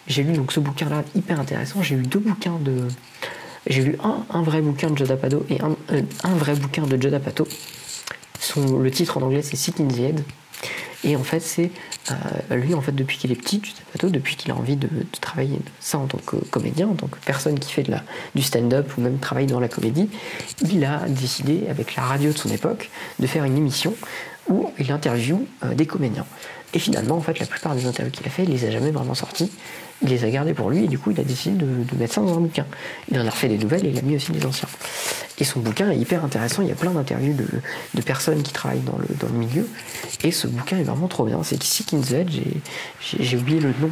[0.08, 2.88] J'ai lu donc ce bouquin là hyper intéressant, j'ai lu deux bouquins de.
[3.68, 5.10] J'ai lu un, un vrai bouquin de Joe
[5.50, 7.14] et un, euh, un vrai bouquin de Joe
[8.40, 10.24] Son, le titre en anglais c'est Sick in the Head.
[11.06, 11.72] Et en fait, c'est
[12.12, 13.62] euh, lui, en fait, depuis qu'il est petit,
[14.04, 14.90] depuis qu'il a envie de,
[15.22, 18.42] travailler ça en tant que comédien, en tant que personne qui fait de la, du
[18.42, 20.10] stand-up ou même travaille dans la comédie,
[20.64, 23.94] il a décidé, avec la radio de son époque, de faire une émission
[24.50, 26.26] où il interviewe euh, des comédiens.
[26.74, 28.92] Et finalement, en fait, la plupart des interviews qu'il a fait, il les a jamais
[28.92, 29.50] vraiment sortis.
[30.02, 32.22] Il les a gardés pour lui et du coup, il a décidé de, mettre ça
[32.22, 32.66] dans un bouquin.
[33.10, 34.68] Il en a refait des nouvelles et il a mis aussi des anciens.
[35.38, 36.62] Et son bouquin est hyper intéressant.
[36.62, 39.68] Il y a plein d'interviews de, personnes qui travaillent dans le, dans le milieu.
[40.24, 41.42] Et ce bouquin est vraiment trop bien.
[41.44, 42.40] C'est Sick in the Edge.
[43.20, 43.92] J'ai oublié le nom,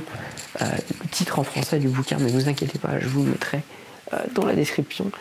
[0.62, 0.66] euh,
[1.02, 3.62] le titre en français du bouquin, mais vous inquiétez pas, je vous le mettrai
[4.14, 5.12] euh, dans la description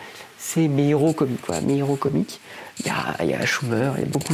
[0.43, 1.47] c'est mes héros comiques.
[1.65, 2.41] Mes héros comiques,
[2.79, 4.33] il y a, y a Schumer, il y a, beaucoup,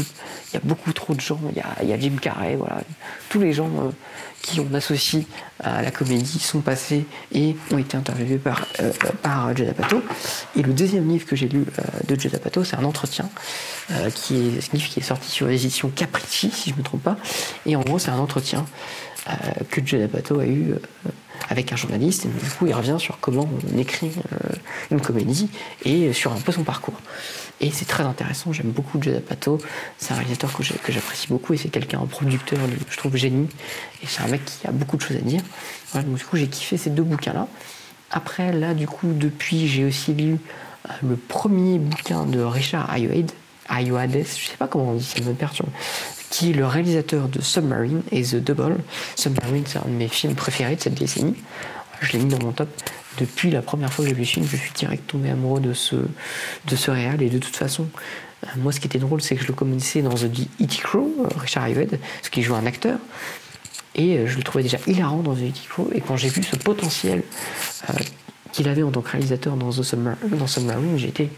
[0.53, 2.81] y a beaucoup trop de gens, il y a, y a Jim Carrey, voilà.
[3.29, 3.91] Tous les gens euh,
[4.41, 5.25] qui on associe
[5.63, 10.01] à la comédie sont passés et ont été interviewés par, euh, par Judd Apatow.
[10.55, 13.29] Et le deuxième livre que j'ai lu euh, de Judd Apatow, c'est un entretien,
[14.15, 17.03] qui est, ce livre qui est sorti sur l'édition Capricci, si je ne me trompe
[17.03, 17.17] pas.
[17.65, 18.65] Et en gros, c'est un entretien
[19.69, 20.75] que Judd Apatow a eu
[21.49, 24.55] avec un journaliste, et du coup il revient sur comment on écrit euh,
[24.91, 25.49] une comédie
[25.83, 26.99] et sur un peu son parcours.
[27.61, 29.57] Et c'est très intéressant, j'aime beaucoup Judd Apatow,
[29.97, 32.59] c'est un réalisateur que j'apprécie beaucoup et c'est quelqu'un, un producteur,
[32.89, 33.49] je trouve génie,
[34.03, 35.41] et c'est un mec qui a beaucoup de choses à dire.
[35.95, 37.47] Donc du coup j'ai kiffé ces deux bouquins-là.
[38.11, 40.33] Après, là, du coup, depuis, j'ai aussi lu
[40.87, 43.31] euh, le premier bouquin de Richard Ayoade,
[43.67, 45.69] Ayoades, je sais pas comment on dit, ça me perturbe
[46.29, 48.77] qui est le réalisateur de Submarine et The Double.
[49.15, 51.35] Submarine, c'est un de mes films préférés de cette décennie.
[52.01, 52.69] Je l'ai mis dans mon top.
[53.17, 55.73] Depuis la première fois que j'ai vu ce film, je suis direct tombé amoureux de
[55.73, 57.21] ce, de ce réal.
[57.21, 57.87] Et de toute façon,
[58.45, 60.25] euh, moi, ce qui était drôle, c'est que je le connaissais dans The
[60.61, 60.77] E.T.
[60.83, 62.99] Crow, euh, Richard Ayoade, ce qui joue un acteur.
[63.95, 65.59] Et euh, je le trouvais déjà hilarant dans The E.T.
[65.69, 65.89] Crow.
[65.93, 67.23] Et quand j'ai vu ce potentiel
[68.53, 71.29] qu'il avait en tant que réalisateur dans, The Submarine, dans Submarine, j'étais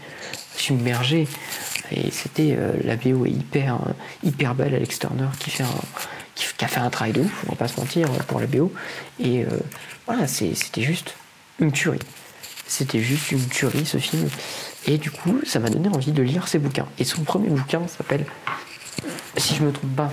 [0.56, 1.28] submergé.
[1.90, 3.92] Et c'était euh, la BO est hyper, euh,
[4.24, 5.64] hyper belle, Alex Turner qui, fait
[6.34, 8.72] qui, a fait un travail de ouf, on va pas se mentir, pour la BO.
[9.20, 9.48] Et euh,
[10.06, 11.14] voilà, c'était juste
[11.58, 11.98] une tuerie.
[12.66, 14.28] C'était juste une tuerie ce film.
[14.86, 16.88] Et du coup, ça m'a donné envie de lire ses bouquins.
[16.98, 18.24] Et son premier bouquin s'appelle,
[19.36, 20.10] si je me trompe pas,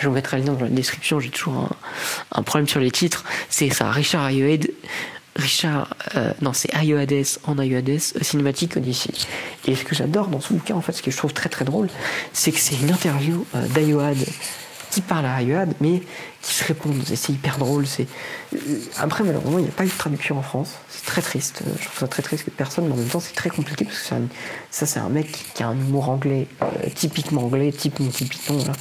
[0.00, 1.70] je vous mettrai le lien dans la description, j'ai toujours
[2.32, 3.24] un, problème sur les titres.
[3.48, 4.68] C'est ça, Richard Ayoade,
[5.36, 9.12] Richard, euh, non, c'est Ayoades en Ayoades, Cinematic Odyssey.
[9.66, 11.64] Et ce que j'adore dans ce bouquin, en fait, ce que je trouve très très
[11.64, 11.88] drôle,
[12.32, 14.14] c'est que c'est une interview euh,
[14.90, 16.02] qui parle à Ayoade, mais
[16.40, 17.02] qui se répondent.
[17.04, 17.84] C'est hyper drôle.
[17.86, 18.06] C'est
[18.54, 18.58] euh,
[18.98, 20.74] après malheureusement, il n'y a pas eu de traduction en France.
[20.88, 21.62] C'est très triste.
[21.80, 23.98] Je trouve ça très triste que personne, mais en même temps, c'est très compliqué parce
[23.98, 24.14] que
[24.70, 26.46] ça, c'est un mec qui a un humour anglais,
[26.94, 28.58] typiquement anglais, type Monty Python.
[28.58, 28.72] Là.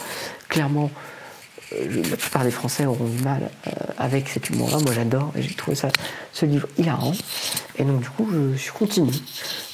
[0.50, 0.92] Clairement,
[1.80, 4.78] la plupart des Français auront du mal euh, avec cet humour-là.
[4.80, 5.90] Moi, j'adore et j'ai trouvé ça,
[6.32, 7.14] ce livre hilarant.
[7.78, 9.14] Et donc, du coup, je suis continue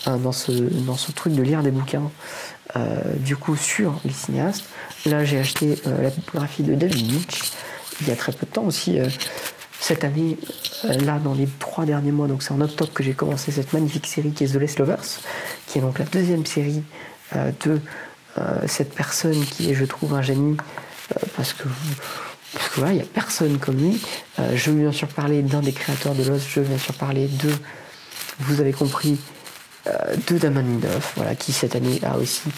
[0.06, 2.12] hein, dans, ce, dans ce truc de lire des bouquins,
[2.76, 4.66] euh, du coup, sur les cinéastes.
[5.06, 7.52] Là, j'ai acheté euh, la biographie de David Lynch
[8.02, 8.98] il y a très peu de temps aussi.
[9.82, 10.38] cette année,
[10.86, 14.08] là, dans les trois derniers mois, donc c'est en octobre que j'ai commencé cette magnifique
[14.08, 15.20] série qui est The Last Lovers,
[15.68, 16.82] qui est donc la deuxième série
[17.66, 17.82] de
[18.68, 20.88] cette personne qui est, je trouve, un génie euh,
[21.36, 21.63] parce que
[22.54, 24.02] parce que voilà, il n'y a personne comme lui.
[24.39, 26.95] Euh, je veux bien sûr parler d'un des créateurs de Lost, je veux bien sûr
[26.95, 27.52] parler de,
[28.39, 29.19] vous avez compris,
[29.86, 32.50] euh, de Damon Lindelof, voilà, qui cette année a aussi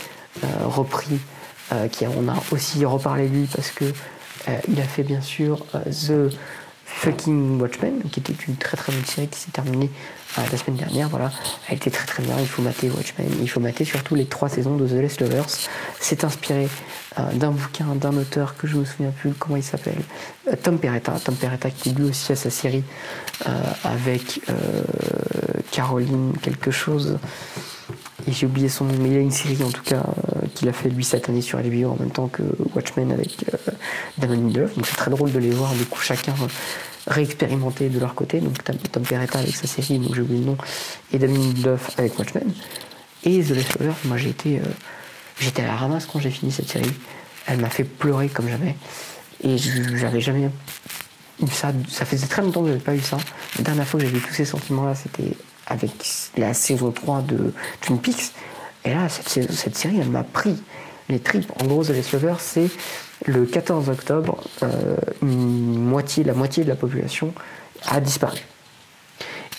[0.63, 1.19] repris,
[1.91, 3.83] qui on a aussi reparlé de lui parce que
[4.69, 6.33] il a fait bien sûr The
[6.95, 9.89] Fucking Watchmen, qui était une très très bonne série qui s'est terminée
[10.37, 11.09] la semaine dernière.
[11.09, 11.31] Voilà,
[11.67, 12.35] elle était très très bien.
[12.39, 15.47] Il faut mater Watchmen, il faut mater surtout les trois saisons de The Last Lovers.
[15.99, 16.67] C'est inspiré
[17.19, 20.01] euh, d'un bouquin d'un auteur que je me souviens plus comment il s'appelle,
[20.47, 21.13] euh, Tom Peretta.
[21.23, 22.83] Tom Peretta qui lui aussi a sa série
[23.47, 24.41] euh, avec
[25.71, 27.17] Caroline quelque chose.
[28.27, 30.03] Et j'ai oublié son nom, mais il a une série en tout cas
[30.53, 32.43] qu'il a fait lui cette année sur HBO en même temps que
[32.75, 33.45] Watchmen avec
[34.17, 34.75] Damon Lindelof.
[34.75, 36.33] Donc c'est très drôle de les voir du coup chacun
[37.07, 38.39] réexpérimenter de leur côté.
[38.39, 38.57] Donc
[38.91, 40.57] Tom Peretta avec sa série, donc j'ai oublié le nom,
[41.11, 42.51] et Damon Lindelof avec Watchmen.
[43.23, 44.61] Et The Last moi j'ai été
[45.41, 46.93] J'étais à la ramasse quand j'ai fini cette série.
[47.47, 48.75] Elle m'a fait pleurer comme jamais.
[49.43, 50.49] Et j'avais jamais
[51.41, 51.73] eu ça.
[51.89, 53.17] Ça faisait très longtemps que j'avais pas eu ça.
[53.57, 55.35] La dernière fois que j'ai vu tous ces sentiments-là, c'était
[55.65, 55.91] avec
[56.37, 58.33] la saison 3 de Twin Peaks.
[58.85, 60.55] Et là, cette, série, elle m'a pris
[61.09, 61.51] les tripes.
[61.61, 62.69] En gros, The Last Lover, c'est
[63.25, 67.33] le 14 octobre, euh, la moitié de la population
[67.85, 68.39] a disparu.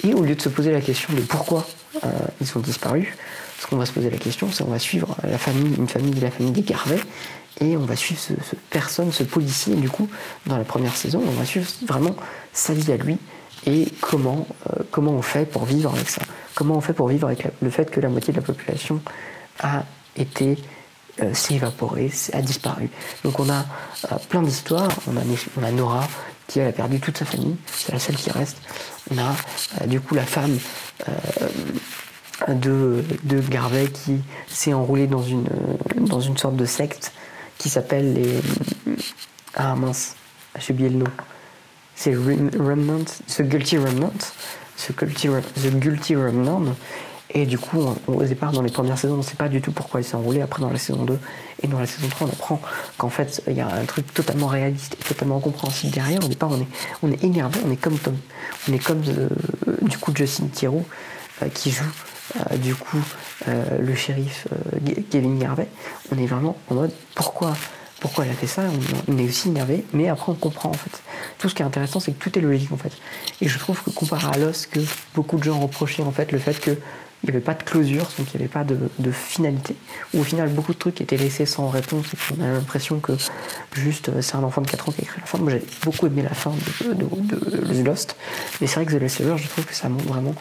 [0.05, 1.67] Et au lieu de se poser la question de pourquoi
[2.05, 2.09] euh,
[2.41, 3.17] ils ont disparu,
[3.61, 6.15] ce qu'on va se poser la question, c'est on va suivre la famille, une famille,
[6.15, 6.99] la famille des Garvey,
[7.61, 8.33] et on va suivre ce,
[8.71, 10.09] personne, ce policier, du coup,
[10.47, 12.17] dans la première saison, on va suivre vraiment
[12.53, 13.19] sa vie à lui
[13.67, 16.23] et comment, euh, comment on fait pour vivre avec ça?
[16.55, 19.01] Comment on fait pour vivre avec le fait que la moitié de la population
[19.61, 19.85] a
[20.17, 20.59] été
[21.33, 22.91] s'est évaporé, a disparu?
[23.25, 23.65] Donc on a
[24.29, 24.91] plein d'histoires.
[25.07, 25.17] On
[25.63, 26.07] a, Nora
[26.49, 28.59] qui a perdu toute sa famille, c'est la seule qui reste.
[29.11, 30.59] On a du coup la femme
[32.49, 35.47] de, de Garvey qui s'est enroulé dans une,
[35.97, 37.13] dans une sorte de secte
[37.59, 38.41] qui s'appelle les.
[39.55, 40.17] Ah mince,
[40.59, 41.07] j'ai oublié le nom.
[42.03, 44.11] C'est Remnant, The Guilty Remnant.
[44.77, 46.75] The Guilty, The Guilty Remnant.
[47.31, 49.71] Et du coup, au départ, dans les premières saisons, on ne sait pas du tout
[49.71, 50.41] pourquoi il s'est enroulé.
[50.41, 51.17] Après, dans la saison 2
[51.63, 52.61] et dans la saison 3, on apprend
[52.99, 56.25] qu'en fait, il y a un truc totalement réaliste et totalement compréhensible derrière.
[56.25, 56.67] Au départ, on est,
[57.05, 58.17] on est énervé, on est comme Tom.
[58.69, 59.29] On est comme, euh,
[59.83, 60.85] du coup, Justin Theroux,
[61.45, 61.85] euh, qui joue
[62.37, 62.99] euh, du coup
[63.47, 64.49] le shérif
[65.11, 65.69] Kevin Garvey,
[66.13, 67.55] on est vraiment en mode pourquoi
[68.03, 68.63] pourquoi elle a fait ça,
[69.09, 71.01] on, est aussi énervé, mais après on comprend en fait.
[71.39, 72.93] Tout ce qui est intéressant, c'est que tout est logique en fait.
[73.41, 74.81] Et je trouve que comparé à Lost, que
[75.15, 76.77] beaucoup de gens reprochaient en fait le fait qu'il
[77.25, 79.77] n'y avait pas de closure, donc il n'y avait pas de, finalité,
[80.15, 83.13] où au final beaucoup de trucs étaient laissés sans réponse et qu'on a l'impression que
[83.75, 85.39] juste c'est un enfant de 4 ans qui a écrit la fin.
[85.39, 86.53] Moi j'ai beaucoup aimé la fin
[86.85, 88.17] de, Lost,
[88.61, 90.35] mais c'est vrai que The Last je trouve que ça montre vraiment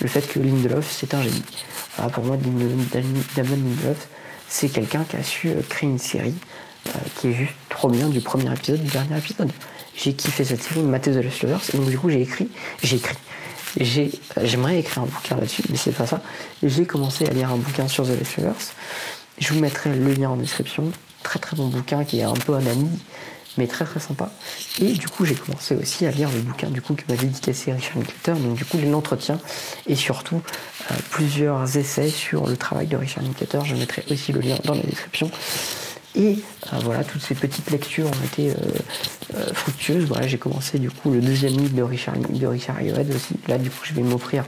[0.00, 1.42] le fait que Lindelof, c'est un génie.
[2.12, 4.08] pour moi, Damien Lindelof,
[4.48, 6.34] c'est quelqu'un qui a su euh, créer une série
[6.86, 9.50] euh, qui est juste trop bien du premier épisode du dernier épisode.
[10.00, 12.48] J'ai kiffé cette série, Matteo The Last Lovers, et donc du coup j'ai écrit,
[12.82, 13.16] j'ai écrit,
[13.80, 14.10] j'ai,
[14.42, 16.22] j'aimerais écrire un bouquin là-dessus, mais c'est pas ça.
[16.62, 18.54] J'ai commencé à lire un bouquin sur The Last Lovers.
[19.38, 20.92] Je vous mettrai le lien en description.
[21.22, 22.88] Très très bon bouquin qui est un peu un ami
[23.58, 24.30] mais très très sympa.
[24.80, 27.72] Et du coup, j'ai commencé aussi à lire le bouquin du coup que m'avait dédicacé
[27.72, 29.38] Richard Linklater, donc du coup l'entretien
[29.86, 30.40] et surtout
[30.90, 33.64] euh, plusieurs essais sur le travail de Richard Linklater.
[33.64, 35.30] Je mettrai aussi le lien dans la description.
[36.18, 36.38] Et
[36.72, 40.04] euh, voilà, toutes ces petites lectures ont été euh, fructueuses.
[40.04, 42.46] Voilà, j'ai commencé du coup le deuxième livre de Richard, de
[43.14, 43.34] aussi.
[43.46, 44.44] Là, du coup, je vais m'offrir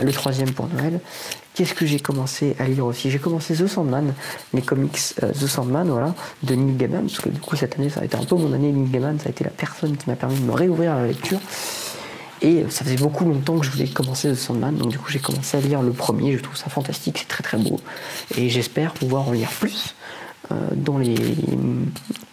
[0.00, 1.00] le troisième pour Noël.
[1.54, 3.10] Qu'est-ce que j'ai commencé à lire aussi?
[3.10, 4.14] J'ai commencé The Sandman,
[4.54, 7.90] les comics euh, The Sandman, voilà, de Neil Gaiman, parce que du coup cette année
[7.90, 10.08] ça a été un peu mon année Neil Gaiman, ça a été la personne qui
[10.08, 11.40] m'a permis de me réouvrir à la lecture.
[12.40, 15.18] Et ça faisait beaucoup longtemps que je voulais commencer The Sandman, donc du coup j'ai
[15.18, 17.78] commencé à lire le premier, je trouve ça fantastique, c'est très très beau.
[18.38, 20.01] Et j'espère pouvoir en lire plus euh,
[20.74, 21.14] dans les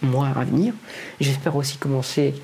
[0.02, 0.74] mois à venir.
[1.20, 2.34] J'espère aussi commencer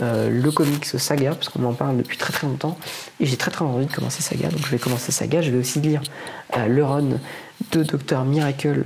[0.00, 2.78] euh, le comics Saga, parce qu'on m'en parle depuis très très longtemps,
[3.20, 5.42] et j'ai très très envie de commencer Saga, donc je vais commencer Saga.
[5.42, 6.00] Je vais aussi lire
[6.56, 7.20] euh, le run
[7.72, 8.84] de Dr Miracle,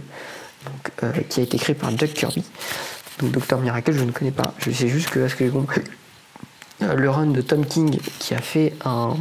[1.04, 2.42] euh, qui a été écrit par Jack Kirby.
[3.20, 5.82] Donc Dr Miracle, je ne connais pas, je sais juste que, que j'ai compris,
[6.80, 9.14] le run de Tom King, qui a fait un,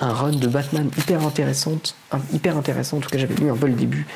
[0.00, 1.94] un run de Batman hyper intéressante,
[2.32, 4.06] hyper intéressant, en tout cas j'avais lu un peu le début,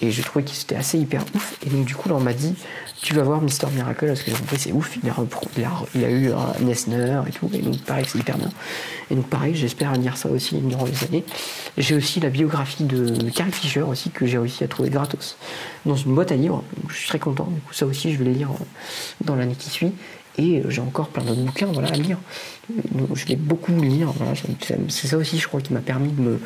[0.00, 2.32] et je trouvais que c'était assez hyper ouf, et donc du coup là on m'a
[2.32, 2.54] dit
[3.02, 6.64] tu vas voir Mister Miracle parce que j'ai compris c'est ouf il a, eu un
[6.64, 8.50] Nesner et tout et donc pareil c'est hyper bien.
[9.10, 11.24] Et donc pareil j'espère lire ça aussi durant les années.
[11.76, 15.36] J'ai aussi la biographie de Carrie Fisher aussi que j'ai réussi à trouver gratos
[15.84, 16.64] dans une boîte à livres.
[16.88, 18.50] Je suis très content du coup ça aussi je vais les lire
[19.24, 19.92] dans l'année qui suit
[20.38, 22.18] et j'ai encore plein d'autres bouquins voilà, à lire.
[23.14, 24.12] Je vais beaucoup lire.
[24.88, 26.40] C'est ça aussi, je crois, qui m'a permis de me,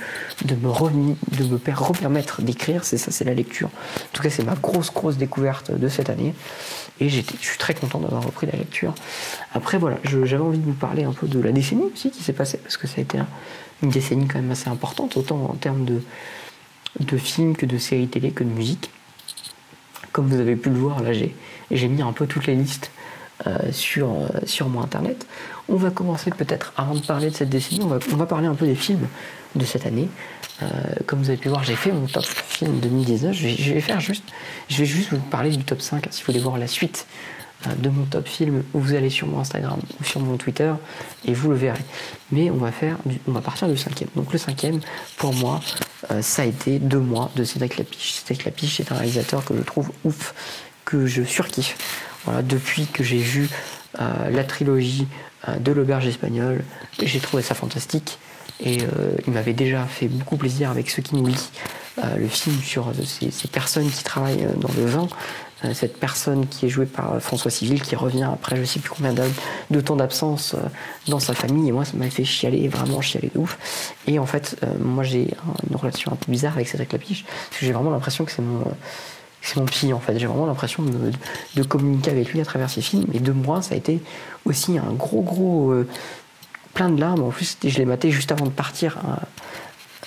[0.45, 2.85] de me, repermettre d'écrire.
[2.85, 3.69] C'est ça, c'est la lecture.
[3.69, 6.35] En tout cas, c'est ma grosse, grosse découverte de cette année.
[7.01, 8.95] Et je suis très content d'avoir repris la lecture.
[9.55, 12.33] Après, voilà, j'avais envie de vous parler un peu de la décennie aussi qui s'est
[12.33, 13.19] passée, parce que ça a été
[13.83, 16.03] une décennie quand même assez importante, autant en termes de,
[17.01, 18.91] de films que de séries télé que de musique.
[20.13, 23.00] Comme vous avez pu le voir, là, j'ai mis un peu toutes les listes euh,
[23.73, 25.27] sur, euh, sur mon internet.
[25.69, 28.67] On va commencer peut-être, avant de parler de cette décennie, on va, parler un peu
[28.67, 29.07] des films
[29.55, 30.09] de cette année.
[30.63, 30.67] Euh,
[31.07, 33.35] comme vous avez pu voir, j'ai fait mon top film 2019.
[33.35, 34.25] Je vais, faire juste,
[34.69, 37.07] vous parler du top 5 si vous voulez voir la suite
[37.79, 38.63] de mon top film.
[38.73, 40.73] Vous allez sur mon Instagram ou sur mon Twitter
[41.25, 41.85] et vous le verrez.
[42.33, 44.09] Mais on va faire, on va partir du cinquième.
[44.17, 44.81] Donc le cinquième,
[45.17, 45.61] pour moi,
[46.21, 48.13] ça a été deux mois de Cédric Lapiche.
[48.13, 50.35] Cédric Lapiche, c'est un réalisateur que je trouve ouf,
[50.85, 51.77] que je surkiffe.
[52.25, 53.49] Voilà, depuis que j'ai vu
[54.01, 55.09] euh, la trilogie
[55.49, 56.63] euh, de l'auberge espagnole,
[57.03, 58.19] j'ai trouvé ça fantastique.
[58.61, 61.51] Et euh, il m'avait déjà fait beaucoup plaisir avec Ce qui nous lit,
[62.17, 65.09] le film sur ces, personnes qui travaillent dans le vin.
[65.75, 69.13] cette personne qui est jouée par François Civil qui revient après je sais plus combien
[69.13, 70.57] de temps d'absence
[71.09, 71.69] dans sa famille.
[71.69, 73.59] Et moi, ça m'a fait chialer, vraiment chialer de ouf.
[74.07, 75.35] Et en fait, moi j'ai
[75.69, 78.43] une relation un peu bizarre avec Cédric Lapiche, parce que j'ai vraiment l'impression que c'est
[78.43, 78.65] mon
[79.43, 80.19] c'est mon psy en fait.
[80.19, 83.07] J'ai vraiment l'impression de, communiquer avec lui à travers ses films.
[83.13, 84.01] Et de moi, ça a été
[84.45, 85.71] aussi un gros, gros.
[85.71, 85.89] Euh,
[86.75, 87.23] plein de larmes.
[87.23, 88.99] En plus, je l'ai maté juste avant de partir.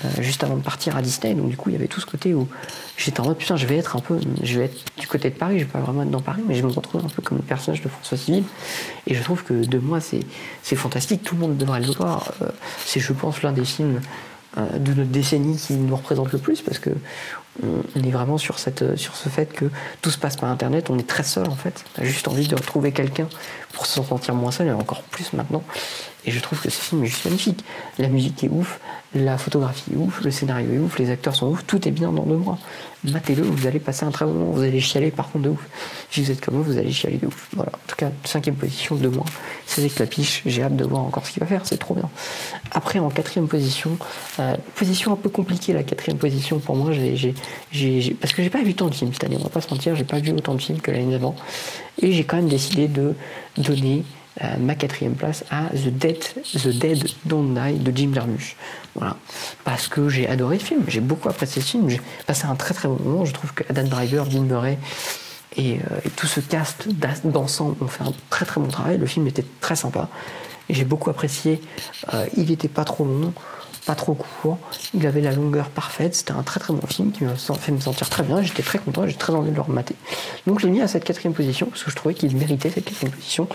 [0.05, 2.07] Euh, juste avant de partir à Disney, donc du coup il y avait tout ce
[2.07, 2.47] côté où
[2.97, 5.35] j'étais en mode putain je vais être un peu, je vais être du côté de
[5.35, 7.37] Paris, je vais pas vraiment être dans Paris, mais je me retrouve un peu comme
[7.37, 8.43] le personnage de François Civil,
[9.05, 12.49] et je trouve que de moi c'est fantastique, tout le monde devrait le voir, euh,
[12.83, 14.01] c'est je pense l'un des films
[14.57, 16.91] de notre décennie qui nous représente le plus parce que
[17.61, 19.65] on est vraiment sur, cette, sur ce fait que
[20.01, 21.83] tout se passe par Internet, on est très seul en fait.
[21.97, 23.27] On a juste envie de retrouver quelqu'un
[23.73, 25.63] pour se sentir moins seul, et encore plus maintenant.
[26.25, 27.63] Et je trouve que ce film est juste magnifique.
[27.99, 28.79] La musique est ouf,
[29.13, 32.11] la photographie est ouf, le scénario est ouf, les acteurs sont ouf, tout est bien
[32.11, 32.57] dans deux mois.
[33.03, 35.59] Matez-le, vous allez passer un très bon moment, vous allez chialer par contre de ouf.
[36.09, 37.49] Si vous êtes comme moi, vous allez chialer de ouf.
[37.53, 39.25] Voilà, en tout cas, cinquième position, de moi.
[39.65, 41.93] C'est avec la piche, j'ai hâte de voir encore ce qu'il va faire, c'est trop
[41.93, 42.09] bien.
[42.71, 43.97] Après, en quatrième position,
[44.39, 47.35] euh, position un peu compliquée, la quatrième position pour moi, j'ai,
[47.71, 49.69] j'ai, parce que j'ai pas vu tant de films cette année, on va pas se
[49.69, 51.35] mentir, j'ai pas vu autant de films que l'année d'avant.
[52.01, 53.13] Et j'ai quand même décidé de
[53.57, 54.03] donner
[54.41, 56.17] euh, ma quatrième place à The Dead,
[56.53, 58.55] The Dead Don't Die de Jim Jarmusch.
[58.95, 59.17] Voilà.
[59.63, 62.73] Parce que j'ai adoré le film, j'ai beaucoup apprécié ce film, j'ai passé un très
[62.73, 63.25] très bon moment.
[63.25, 64.79] Je trouve que Adam Driver, Bill Murray
[65.55, 66.87] et, euh, et tout ce cast
[67.23, 68.97] d'ensemble ont fait un très très bon travail.
[68.97, 70.09] Le film était très sympa.
[70.69, 71.61] J'ai beaucoup apprécié.
[72.13, 73.33] Euh, il n'était pas trop long
[73.85, 74.57] pas trop court,
[74.93, 77.79] il avait la longueur parfaite, c'était un très très bon film qui m'a fait me
[77.79, 79.95] sentir très bien, j'étais très content, j'ai très envie de le remater.
[80.47, 82.85] Donc je l'ai mis à cette quatrième position parce que je trouvais qu'il méritait cette
[82.85, 83.47] quatrième position,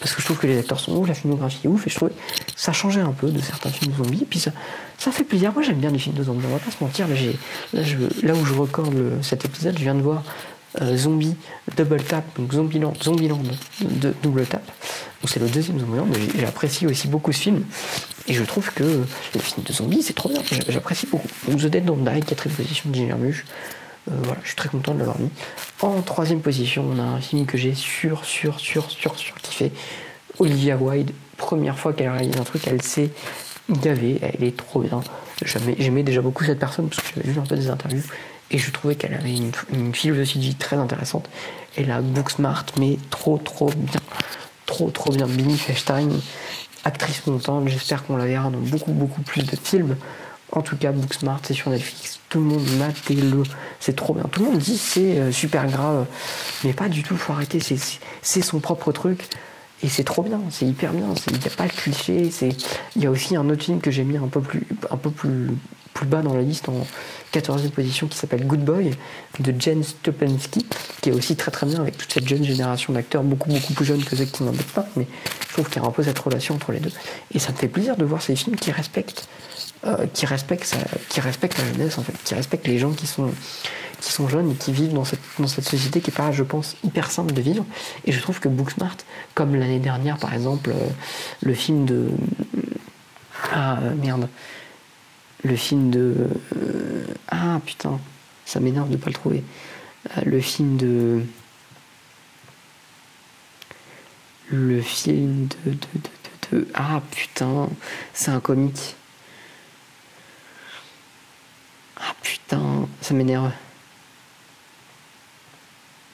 [0.00, 1.94] parce que je trouve que les acteurs sont ouf, la filmographie est ouf, et je
[1.94, 2.16] trouvais que
[2.56, 4.50] ça changeait un peu de certains films de zombies, puis ça,
[4.98, 7.06] ça fait plaisir, moi j'aime bien les films de zombies, on va pas se mentir,
[7.08, 7.14] là,
[8.22, 10.22] là, où je recorde cet épisode, je viens de voir
[10.80, 11.36] euh, Zombie
[11.76, 13.40] Double Tap, donc Zombieland, Zombieland
[13.80, 14.62] de Double Tap.
[15.24, 17.64] c'est le deuxième Zombieland, j'apprécie aussi beaucoup ce film.
[18.26, 19.04] Et je trouve que
[19.34, 20.40] les films de zombies, c'est trop bien.
[20.68, 21.28] J'apprécie beaucoup.
[21.46, 23.00] Donc The Dead Don't Die, quatrième position de.
[23.00, 23.32] Euh,
[24.06, 25.30] voilà, je suis très content de l'avoir mis.
[25.80, 29.72] En troisième position, on a un film que j'ai sur, sur, sur, sur, sur kiffé.
[30.38, 33.10] Olivia Wilde, première fois qu'elle réalise un truc, elle s'est
[33.70, 35.00] gavée, elle est trop bien.
[35.42, 38.02] J'aimais déjà beaucoup cette personne parce que j'avais vu un peu des interviews
[38.50, 41.28] et je trouvais qu'elle avait une, une, philosophie de vie très intéressante.
[41.76, 44.00] Elle a Booksmart, mais trop, trop bien.
[44.66, 45.26] Trop, trop bien.
[45.26, 46.10] Billy Feinstein,
[46.84, 47.68] actrice montante.
[47.68, 49.96] J'espère qu'on la verra dans beaucoup, beaucoup plus de films.
[50.54, 52.20] En tout cas, Booksmart, c'est sur Netflix.
[52.28, 53.42] Tout le monde matez-le.
[53.80, 54.24] C'est trop bien.
[54.24, 56.06] Tout le monde dit c'est euh, super grave.
[56.62, 57.58] Mais pas du tout, faut arrêter.
[58.22, 59.28] C'est son propre truc.
[59.82, 61.06] Et c'est trop bien, c'est hyper bien.
[61.30, 62.30] Il n'y a pas de cliché.
[62.96, 65.10] Il y a aussi un autre film que j'ai mis un peu plus, un peu
[65.10, 65.48] plus,
[65.92, 66.86] plus bas dans la liste en
[67.32, 68.92] 14e position qui s'appelle Good Boy
[69.40, 70.66] de Jen Stupensky,
[71.00, 73.84] qui est aussi très très bien avec toute cette jeune génération d'acteurs, beaucoup beaucoup plus
[73.84, 75.06] jeunes que ceux qui n'en pas, mais
[75.48, 76.92] je trouve qu'il y a un peu cette relation entre les deux.
[77.32, 79.28] Et ça me fait plaisir de voir ces films qui respectent,
[79.86, 80.76] euh, qui respectent,
[81.08, 83.30] qui respectent la jeunesse en fait, qui respectent les gens qui sont
[84.00, 86.42] qui sont jeunes et qui vivent dans cette, dans cette société qui est pas, je
[86.42, 87.64] pense, hyper simple de vivre.
[88.04, 88.98] Et je trouve que Booksmart,
[89.34, 90.88] comme l'année dernière par exemple, euh,
[91.42, 92.10] le film de...
[93.50, 94.28] Ah merde,
[95.44, 96.28] le film de.
[96.56, 98.00] Euh, ah putain,
[98.46, 99.44] ça m'énerve de pas le trouver.
[100.16, 101.22] Euh, le film de.
[104.50, 105.72] Le film de.
[105.72, 107.68] de, de, de ah putain,
[108.14, 108.96] c'est un comique.
[112.00, 113.50] Ah putain, ça m'énerve.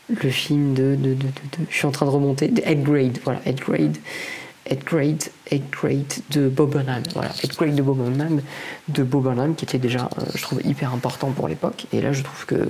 [0.09, 1.29] Le film de, de, de,
[1.69, 2.53] Je suis en train de remonter.
[2.65, 3.97] Head Grade, voilà, Head Grade.
[4.67, 5.25] Head Grade,
[5.71, 7.03] Grade de Bob Burnham.
[7.15, 8.41] Voilà, Grade de Bob Burnham,
[8.89, 11.87] de Bob Burnham, qui était déjà, euh, je trouve, hyper important pour l'époque.
[11.93, 12.69] Et là, je trouve que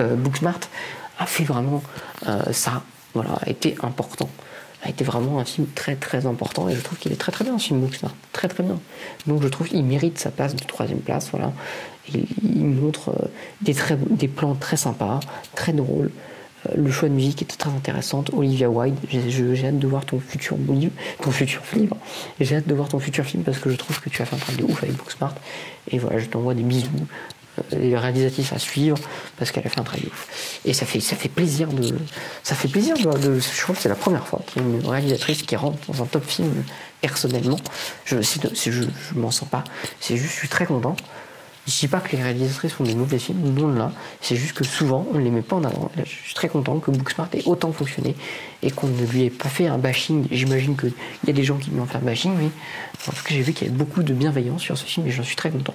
[0.00, 0.60] euh, Booksmart
[1.18, 1.82] a fait vraiment
[2.26, 2.82] euh, ça.
[3.14, 4.28] Voilà, a été important.
[4.82, 7.44] A été vraiment un film très très important et je trouve qu'il est très très
[7.44, 8.78] bien ce film Booksmart, très très bien.
[9.26, 11.52] Donc je trouve qu'il mérite sa place de troisième place, voilà.
[12.14, 13.12] Il montre
[13.60, 15.20] des, très, des plans très sympas,
[15.54, 16.10] très drôles,
[16.68, 18.24] euh, le choix de musique était très intéressant.
[18.32, 21.96] Olivia Wilde, j'ai hâte de voir ton futur ton livre.
[22.40, 24.36] J'ai hâte de voir ton futur film parce que je trouve que tu as fait
[24.36, 25.34] un travail de ouf avec Booksmart.
[25.90, 26.88] Et voilà, je t'envoie des bisous.
[27.58, 28.98] Euh, les réalisatrices à suivre
[29.36, 30.60] parce qu'elle a fait un travail de ouf.
[30.64, 31.96] Et ça fait, plaisir de.
[32.42, 35.42] Ça fait plaisir je crois que c'est la première fois qu'il y a une réalisatrice
[35.42, 36.52] qui rentre dans un top film
[37.00, 37.58] personnellement.
[38.04, 39.64] Je, je, je m'en sens pas.
[40.00, 40.96] C'est juste, je suis très content.
[41.70, 43.92] Je dis pas que les réalisatrices font des mauvais films, non là.
[44.20, 45.90] C'est juste que souvent, on ne les met pas en avant.
[45.96, 48.16] je suis très content que Booksmart ait autant fonctionné
[48.62, 50.26] et qu'on ne lui ait pas fait un bashing.
[50.32, 50.92] J'imagine qu'il
[51.28, 52.46] y a des gens qui lui ont fait un bashing, mais
[53.08, 55.12] en tout cas, j'ai vu qu'il y avait beaucoup de bienveillance sur ce film et
[55.12, 55.74] j'en suis très content.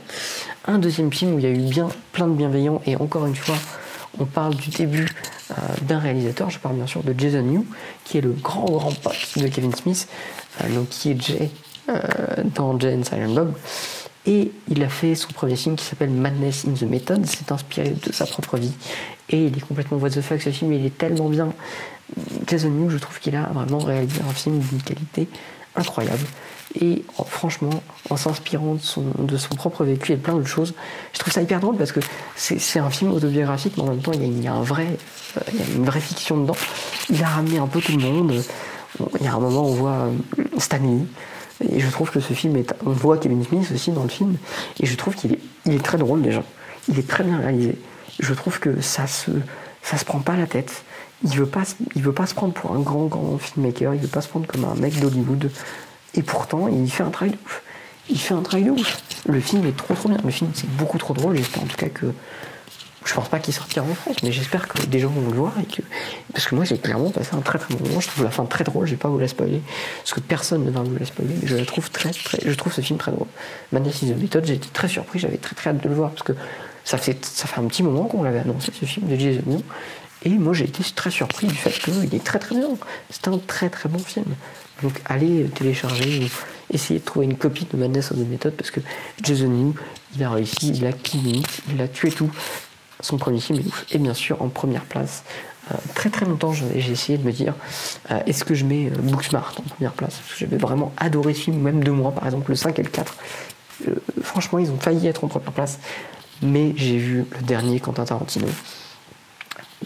[0.65, 1.63] Un deuxième film où il y a eu
[2.11, 3.55] plein de bienveillance et encore une fois,
[4.19, 5.07] on parle du début
[5.51, 5.53] euh,
[5.83, 6.49] d'un réalisateur.
[6.49, 7.65] Je parle bien sûr de Jason New,
[8.03, 10.09] qui est le grand grand pote de Kevin Smith,
[10.61, 11.51] euh, donc qui est Jay
[11.87, 11.99] euh,
[12.53, 13.53] dans Jay and Silent Bob.
[14.27, 17.25] Et il a fait son premier film qui s'appelle Madness in the Method.
[17.25, 18.73] C'est inspiré de sa propre vie.
[19.29, 20.73] Et il est complètement what the fuck ce film.
[20.73, 21.53] Il est tellement bien.
[22.47, 25.27] Jason New, je trouve qu'il a vraiment réalisé un film d'une qualité
[25.75, 26.25] incroyable.
[26.81, 30.73] Et oh, franchement, en s'inspirant de son, propre vécu et plein de choses,
[31.13, 32.01] je trouve ça hyper drôle parce que
[32.35, 34.87] c'est un film autobiographique, mais en même temps, il y a, un vrai,
[35.37, 35.41] euh,
[35.75, 36.57] une vraie fiction dedans.
[37.09, 38.43] Il a ramené un peu tout le monde.
[39.19, 40.11] Il y a un moment, on voit euh,
[40.57, 41.05] Stanley
[41.61, 42.73] et je trouve que ce film est.
[42.85, 44.35] On voit Kevin Smith aussi dans le film,
[44.79, 46.43] et je trouve qu'il est, il est très drôle déjà.
[46.89, 47.77] Il est très bien réalisé.
[48.19, 49.31] je trouve que ça se,
[49.81, 50.83] ça se prend pas la tête.
[51.23, 51.63] Il veut pas,
[51.95, 54.45] il veut pas se prendre pour un grand, grand filmmaker, il veut pas se prendre
[54.45, 55.49] comme un mec d'Hollywood.
[56.13, 57.61] Et pourtant, il fait un travail de ouf.
[58.09, 59.01] Il fait un travail de ouf.
[59.27, 60.19] Le film est trop trop bien.
[60.23, 61.35] Le film, c'est beaucoup trop drôle.
[61.37, 62.07] J'espère en tout cas que
[63.05, 65.53] je pense pas qu'il sortira en France, mais j'espère que des gens vont le voir
[65.61, 65.81] et que
[66.33, 67.99] parce que moi j'ai clairement passé un très très bon moment.
[67.99, 68.87] Je trouve la fin très drôle.
[68.87, 69.61] Je vais pas vous la spoiler
[69.99, 72.39] parce que personne ne va vous la spoiler, je la trouve très très.
[72.43, 73.27] Je trouve ce film très drôle.
[73.71, 75.19] The Method, j'ai été très surpris.
[75.19, 76.33] J'avais très très hâte de le voir parce que
[76.83, 79.61] ça fait ça fait un petit moment qu'on l'avait annoncé ce film de Jason New.
[80.23, 82.69] Et moi j'ai été très surpris du fait qu'il est très très bien.
[83.11, 84.33] C'est un très très bon film.
[84.81, 88.71] Donc allez télécharger ou essayer de trouver une copie de Madness of the Method parce
[88.71, 88.79] que
[89.21, 89.75] Jason New,
[90.15, 91.41] il a réussi, il a clean
[91.71, 92.31] il a tué tout
[93.01, 93.61] son premier film.
[93.91, 95.23] Et bien sûr, en première place,
[95.71, 97.55] euh, très très longtemps, j'ai essayé de me dire
[98.11, 100.15] euh, est-ce que je mets euh, Booksmart en première place?
[100.15, 102.83] Parce que j'avais vraiment adoré ce film, même deux mois, par exemple, le 5 et
[102.83, 103.15] le 4.
[104.21, 105.79] franchement, ils ont failli être en première place.
[106.41, 108.47] Mais j'ai vu le dernier Quentin Tarantino,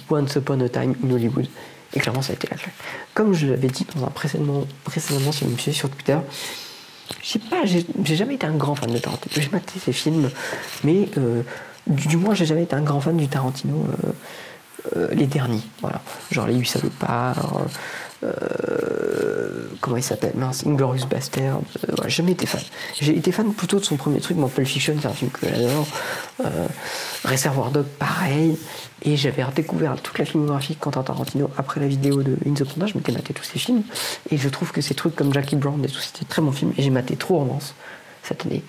[0.09, 1.47] Once Upon a Time in Hollywood.
[1.93, 2.73] Et clairement, ça a été la claque.
[3.13, 6.17] Comme je l'avais dit dans un précédemment, précédemment si vous me suivez sur Twitter,
[7.23, 9.33] je sais pas, j'ai jamais été un grand fan de Tarantino.
[9.35, 10.29] J'ai maté ses films,
[10.83, 11.07] mais
[11.89, 13.75] du, moins, j'ai jamais été un grand fan du Tarantino.
[13.75, 14.11] Euh,
[14.95, 16.01] euh, les derniers, voilà.
[16.31, 17.65] Genre les 8 salopards,
[18.23, 21.59] euh, comment il s'appelle Mince, Inglorious Bastard,
[22.03, 22.61] j'ai jamais été fan.
[22.99, 25.85] J'ai été fan plutôt de son premier truc, Pulp Fiction, c'est un film que j'adore.
[27.25, 28.57] Reservoir Dog, pareil.
[29.01, 32.65] Et j'avais redécouvert toute la filmographie de Quentin Tarantino après la vidéo de In the
[32.65, 33.83] Panda, je m'étais maté tous ses films.
[34.29, 36.73] Et je trouve que ces trucs comme Jackie Brown et tout, c'était très bon film.
[36.77, 37.75] Et j'ai maté Trop Romance
[38.23, 38.63] cette année,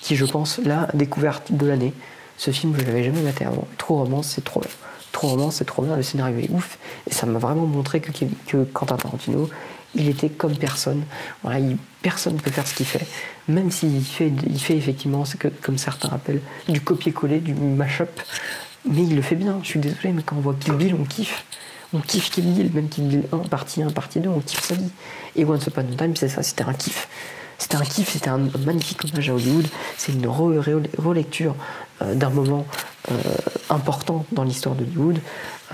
[0.00, 1.92] qui je pense la découverte de l'année.
[2.36, 3.66] Ce film, je l'avais jamais maté avant.
[3.78, 4.70] Trop romance, c'est trop bien.
[5.12, 5.96] Trop romance, c'est trop bien.
[5.96, 6.78] Le scénario est ouf.
[7.08, 8.10] Et ça m'a vraiment montré que,
[8.46, 9.48] que Quentin Tarantino,
[9.94, 11.04] il était comme personne.
[12.02, 13.06] Personne ne peut faire ce qu'il fait.
[13.48, 15.24] Même s'il fait, il fait effectivement
[15.62, 18.20] comme certains appellent, du copier-coller, du mash-up.
[18.88, 19.58] Mais il le fait bien.
[19.62, 21.44] Je suis désolé, mais quand on voit Kill Bill, on kiffe.
[21.92, 24.74] On kiffe Kill Bill, même Kill Bill 1, partie 1, partie 2, on kiffe sa
[24.74, 24.90] vie.
[25.34, 27.08] Et Once Upon a Time, c'est ça, c'était un kiff.
[27.58, 29.66] C'était un kiff, c'était un magnifique hommage à Hollywood.
[29.96, 31.54] C'est une relecture
[32.00, 32.66] d'un moment
[33.10, 33.14] euh,
[33.70, 35.18] important dans l'histoire d'Hollywood.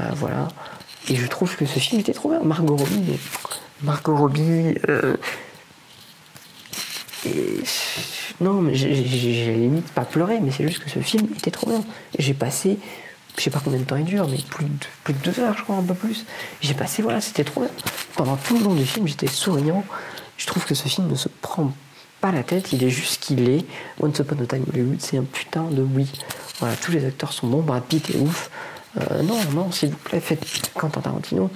[0.00, 0.48] Euh, voilà.
[1.08, 2.40] Et je trouve que ce film était trop bien.
[2.40, 3.18] Margot Robbie,
[3.82, 4.74] Margot Robbie.
[8.40, 11.82] non, mais j'ai limite pas pleuré, mais c'est juste que ce film était trop bien.
[12.18, 12.78] J'ai passé,
[13.36, 14.38] je sais pas combien de temps il dure, mais
[15.04, 16.24] plus de, deux heures, je crois, un peu plus.
[16.60, 17.70] J'ai passé, voilà, c'était trop bien.
[18.14, 19.84] Pendant tout le long du film, j'étais souriant.
[20.36, 21.72] Je trouve que ce film ne se prend
[22.22, 23.66] pas la tête, il est juste qu'il est.
[24.00, 26.10] Once Upon a Time Hollywood, c'est un putain de oui.
[26.60, 28.48] Voilà, tous les acteurs sont bons, Brad Pitt est ouf.
[28.96, 31.50] Euh, non, non, s'il vous plaît, faites Quentin Tarantino.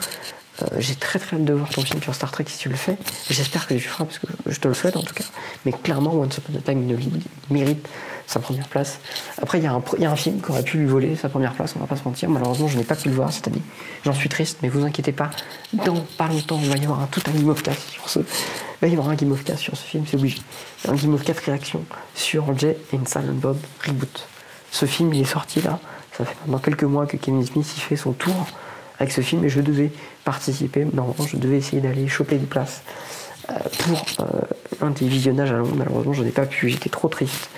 [0.63, 2.75] Euh, j'ai très très hâte de voir ton film sur Star Trek si tu le
[2.75, 2.97] fais.
[3.31, 5.25] J'espère que tu le feras parce que je te le souhaite en tout cas.
[5.65, 7.87] Mais clairement, Once Upon a Time Hollywood mérite
[8.27, 8.99] sa première place.
[9.41, 11.75] Après, il y, y a un film qui aurait pu lui voler sa première place,
[11.77, 12.29] on va pas se mentir.
[12.29, 13.63] Malheureusement, je n'ai pas pu le voir cette année.
[14.05, 15.31] J'en suis triste, mais vous inquiétez pas.
[15.73, 18.19] Dans pas longtemps, il va y avoir un, tout un sur ce.
[18.83, 20.39] Il y avoir un Game of Cast sur ce film, c'est obligé.
[20.87, 21.85] Un Game of Cast réaction
[22.15, 24.29] sur Jay and Silent Bob Reboot.
[24.71, 25.79] Ce film, il est sorti là.
[26.12, 28.47] Ça fait maintenant quelques mois que Kevin Smith y fait son tour
[28.99, 29.91] avec ce film et je devais
[30.25, 30.85] participer.
[30.85, 32.83] Normalement, je devais essayer d'aller choper des places
[33.51, 34.41] euh, pour euh,
[34.81, 35.75] un des visionnages à Londres.
[35.77, 36.69] Malheureusement, je n'ai pas pu.
[36.69, 37.49] J'étais trop triste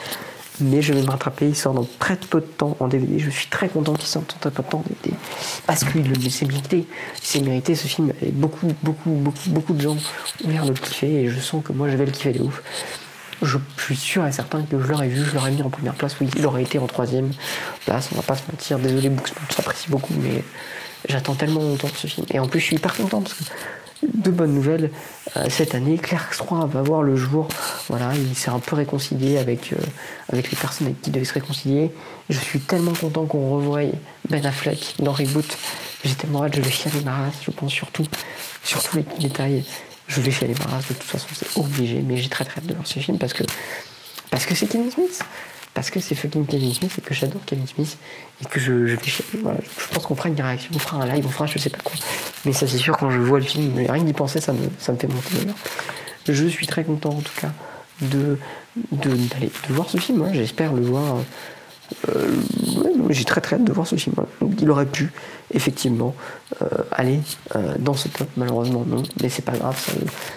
[0.61, 1.49] mais je vais me rattraper.
[1.49, 3.19] Il sort dans très peu de temps en DVD.
[3.19, 5.17] Je suis très content qu'il sorte dans très peu de temps en DVD
[5.67, 6.87] parce qu'il s'est mérité.
[7.21, 8.13] C'est mérité ce film.
[8.23, 9.97] Et beaucoup, beaucoup, beaucoup, beaucoup de gens
[10.45, 12.43] ont l'air de le kiffer et je sens que moi je vais le kiffer de
[12.43, 12.63] ouf.
[13.41, 16.17] Je suis sûr et certain que je l'aurais vu, je l'aurais mis en première place.
[16.21, 17.31] Oui, il aurait été en troisième
[17.85, 18.09] place.
[18.13, 18.79] On va pas se mentir.
[18.81, 20.43] Désolé, Booksmart, j'apprécie beaucoup, mais
[21.09, 22.27] j'attends tellement longtemps ce film.
[22.31, 23.45] Et en plus, je suis hyper content parce que
[24.03, 24.91] de bonnes nouvelles
[25.37, 25.99] euh, cette année.
[25.99, 27.49] Clerks 3 va voir le jour.
[27.89, 29.77] Voilà, il s'est un peu réconcilié avec, euh,
[30.33, 31.91] avec les personnes avec qui il devait se réconcilier.
[32.29, 33.81] Je suis tellement content qu'on revoie
[34.29, 35.59] Ben Affleck dans Reboot.
[36.05, 38.07] J'ai tellement hâte, je vais chialer ma race, je pense surtout,
[38.63, 39.65] sur tous les détails.
[40.07, 42.67] Je vais chialer ma race, de toute façon c'est obligé, mais j'ai très très hâte
[42.67, 43.45] de voir ce film parce que
[44.31, 45.23] parce que c'est Kevin Smith
[45.79, 47.99] parce que c'est fucking Kevin Smith et que j'adore Kevin Smith
[48.41, 51.31] et que je, je, je pense qu'on fera une réaction, on fera un live, on
[51.31, 51.95] fera je sais pas quoi.
[52.45, 54.93] Mais ça c'est sûr quand je vois le film, rien d'y penser ça me, ça
[54.93, 55.57] me fait monter l'honneur.
[56.29, 57.53] Je suis très content en tout cas
[58.03, 58.39] de,
[58.93, 60.23] de, de voir ce film.
[60.23, 60.31] Hein.
[60.33, 61.17] J'espère le voir.
[62.11, 62.37] Euh,
[63.09, 64.15] j'ai très très hâte de voir ce film.
[64.19, 64.27] Hein.
[64.41, 65.11] Donc, il aurait pu
[65.55, 66.15] effectivement
[66.61, 67.21] euh, aller
[67.57, 69.83] euh, dans ce top, malheureusement non, mais c'est pas grave,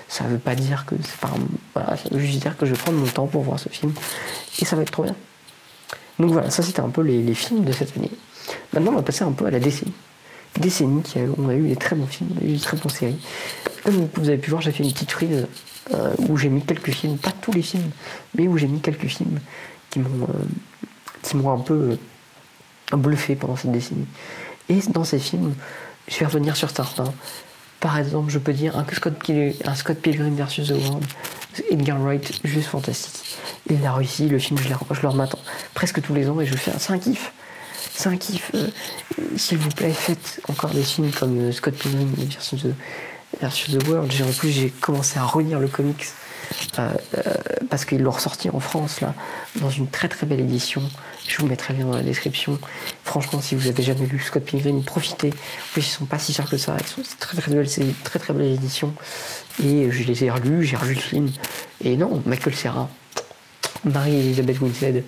[0.07, 1.97] ça veut, veut pas dire que c'est pas.
[1.97, 3.93] Ça veut juste dire que je vais prendre mon temps pour voir ce film
[4.59, 5.15] et ça va être trop bien.
[6.21, 8.11] Donc voilà, ça c'était un peu les, films de cette année.
[8.73, 9.93] Maintenant, on va passer un peu à la décennie.
[10.59, 12.77] Décennie, qui a, on a eu des très bons films, on a eu des très
[12.77, 13.19] bonnes séries.
[13.83, 15.47] Comme vous avez pu voir, j'ai fait une petite frise
[15.93, 17.89] euh, où j'ai mis quelques films, pas tous les films,
[18.37, 19.39] mais où j'ai mis quelques films
[19.89, 21.97] qui m'ont, euh, un peu
[22.93, 24.05] bluffé pendant cette décennie.
[24.69, 25.55] Et dans ces films,
[26.07, 27.11] je vais revenir sur certains.
[27.79, 31.05] Par exemple, je peux dire un Scott, Pilgrim, un Scott Pilgrim versus The World,
[31.69, 33.37] Edgar Wright, juste fantastique.
[33.69, 35.35] Il a réussi, le film, je, je le remate
[35.73, 37.31] presque tous les ans et je fais un, c'est un kiff.
[37.93, 38.51] C'est un kiff.
[38.55, 38.67] Euh,
[39.37, 42.73] s'il vous plaît, faites encore des films comme euh, Scott Pilgrim versus The,
[43.39, 44.11] versus The World.
[44.27, 46.05] En plus, j'ai commencé à relire le comics
[46.79, 46.91] euh,
[47.69, 49.13] parce qu'ils l'ont ressorti en France, là,
[49.57, 50.81] dans une très très belle édition.
[51.27, 52.59] Je vous mettrai bien dans la description.
[53.03, 55.29] Franchement, si vous avez jamais lu Scott Pilgrim, profitez.
[55.29, 56.75] En plus, ils sont pas si chers que ça.
[56.79, 58.93] Ils sont très très c'est très très belle édition.
[59.63, 61.29] Et je les ai relus, j'ai revu le film.
[61.83, 62.89] Et non, Michael Serra,
[63.83, 65.03] Marie Elizabeth Winstead,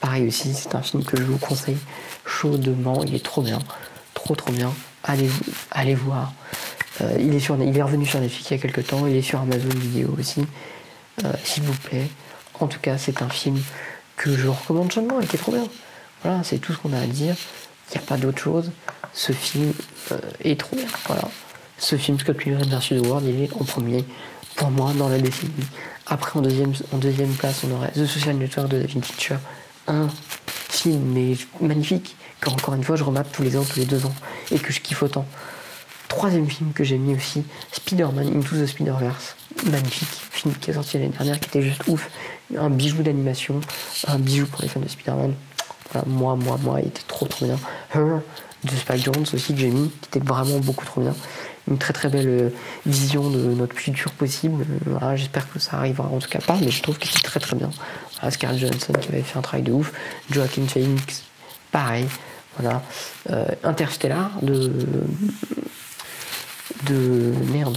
[0.00, 1.78] pareil aussi, c'est un film que je vous conseille
[2.24, 3.02] chaudement.
[3.04, 3.58] Il est trop bien,
[4.14, 4.72] trop trop bien.
[5.04, 5.30] Allez,
[5.70, 6.32] allez voir.
[7.02, 9.16] Euh, il, est sur, il est revenu sur Netflix il y a quelques temps, il
[9.16, 10.46] est sur Amazon Vidéo aussi.
[11.24, 12.08] Euh, s'il vous plaît.
[12.60, 13.60] En tout cas, c'est un film
[14.16, 15.66] que je recommande chaudement qui est trop bien.
[16.22, 17.34] Voilà, c'est tout ce qu'on a à dire.
[17.90, 18.70] Il n'y a pas d'autre chose.
[19.12, 19.72] Ce film
[20.12, 20.86] euh, est trop bien.
[21.06, 21.28] Voilà.
[21.78, 23.00] Ce film Scott Pilgrim vs.
[23.00, 24.04] The World, il est en premier
[24.56, 25.52] pour moi dans la décennie.
[26.06, 29.36] Après, en deuxième, en deuxième place, on aurait The Social Network de David Fincher.
[29.86, 30.08] Un
[30.68, 34.04] film mais magnifique, que encore une fois je remate tous les ans, tous les deux
[34.06, 34.14] ans,
[34.50, 35.26] et que je kiffe autant.
[36.08, 39.36] Troisième film que j'ai mis aussi, Spider-Man Into the Spider-Verse.
[39.64, 42.10] Magnifique film qui est sorti l'année dernière, qui était juste ouf.
[42.56, 43.60] Un bijou d'animation,
[44.06, 45.34] un bijou pour les fans de Spider-Man.
[46.06, 47.58] moi, moi, moi, il était trop trop bien.
[47.94, 48.20] Her
[48.64, 51.14] de Spike Jones aussi que j'ai mis, qui était vraiment beaucoup trop bien.
[51.68, 52.50] Une très très belle euh,
[52.86, 54.64] vision de notre futur possible.
[54.86, 57.40] Voilà, J'espère que ça arrivera en tout cas pas, mais je trouve que c'est très
[57.40, 57.70] très bien.
[58.14, 59.92] Voilà, Scarlett Johansson qui avait fait un travail de ouf.
[60.30, 61.24] Joaquin Phoenix,
[61.72, 62.06] pareil.
[62.58, 62.82] Voilà.
[63.30, 64.72] Euh, Interstellar de
[66.84, 67.76] de merde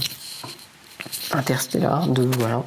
[1.32, 2.64] Interstellar de voilà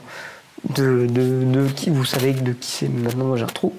[0.76, 3.74] de, de, de, qui vous savez de qui c'est maintenant moi j'ai un trou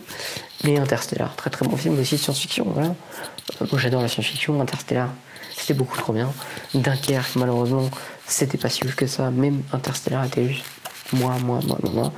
[0.65, 2.89] mais Interstellar très très bon film aussi de science-fiction voilà
[3.61, 5.09] euh, moi j'adore la science-fiction Interstellar
[5.65, 6.31] c'était beaucoup trop bien
[6.75, 7.89] Dunkerque malheureusement
[8.27, 10.65] c'était pas si ouf que ça même Interstellar était juste
[11.15, 12.13] moi moi moi moi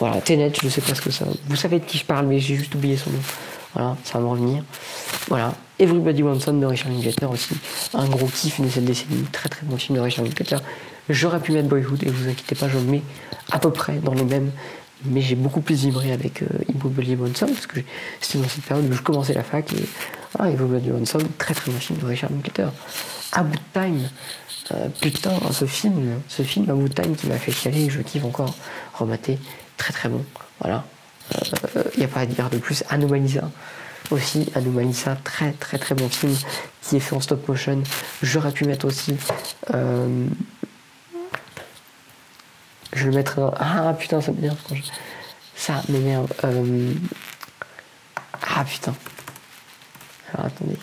[0.00, 2.40] voilà Tenet je sais pas ce que ça vous savez de qui je parle mais
[2.40, 3.20] j'ai juste oublié son nom
[3.74, 4.64] voilà ça va me revenir
[5.28, 7.54] voilà Everybody Wants de Richard Linklater aussi.
[7.94, 9.24] Un gros kiff de cette décennie.
[9.32, 10.58] Très très bon film de Richard Linklater.
[11.08, 13.02] J'aurais pu mettre Boyhood et vous inquiétez pas, je le mets
[13.50, 14.50] à peu près dans les mêmes.
[15.06, 17.80] Mais j'ai beaucoup plus vibré avec euh, Everybody Wants parce que
[18.20, 19.86] c'était dans cette période où je commençais la fac et
[20.38, 22.68] ah, Everybody Wants Some, très très bon film de Richard Linklater.
[23.32, 24.08] A Bout Time,
[24.72, 28.24] euh, putain, ce film, ce film A Bout Time qui m'a fait chialer, je kiffe
[28.24, 28.54] encore
[28.94, 29.38] remater.
[29.76, 30.24] Très très bon.
[30.60, 30.84] Voilà.
[31.32, 32.84] Il euh, n'y a pas à dire de plus.
[32.88, 33.50] Anomalisa
[34.10, 36.34] aussi Anomalisa, très très très bon film
[36.82, 37.82] qui est fait en stop motion.
[38.22, 39.16] J'aurais pu mettre aussi.
[39.74, 40.26] Euh,
[42.92, 43.52] je vais mettre.
[43.58, 44.82] Ah putain, ça m'énerve je.
[45.54, 46.32] Ça m'énerve.
[48.42, 48.94] Ah putain.
[50.34, 50.76] Alors attendez.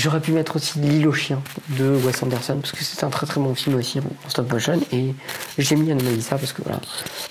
[0.00, 3.26] J'aurais pu mettre aussi L'île aux chiens de Wes Anderson parce que c'est un très
[3.26, 5.14] très bon film aussi en stop motion et
[5.58, 6.80] j'ai mis Anomalisa parce que voilà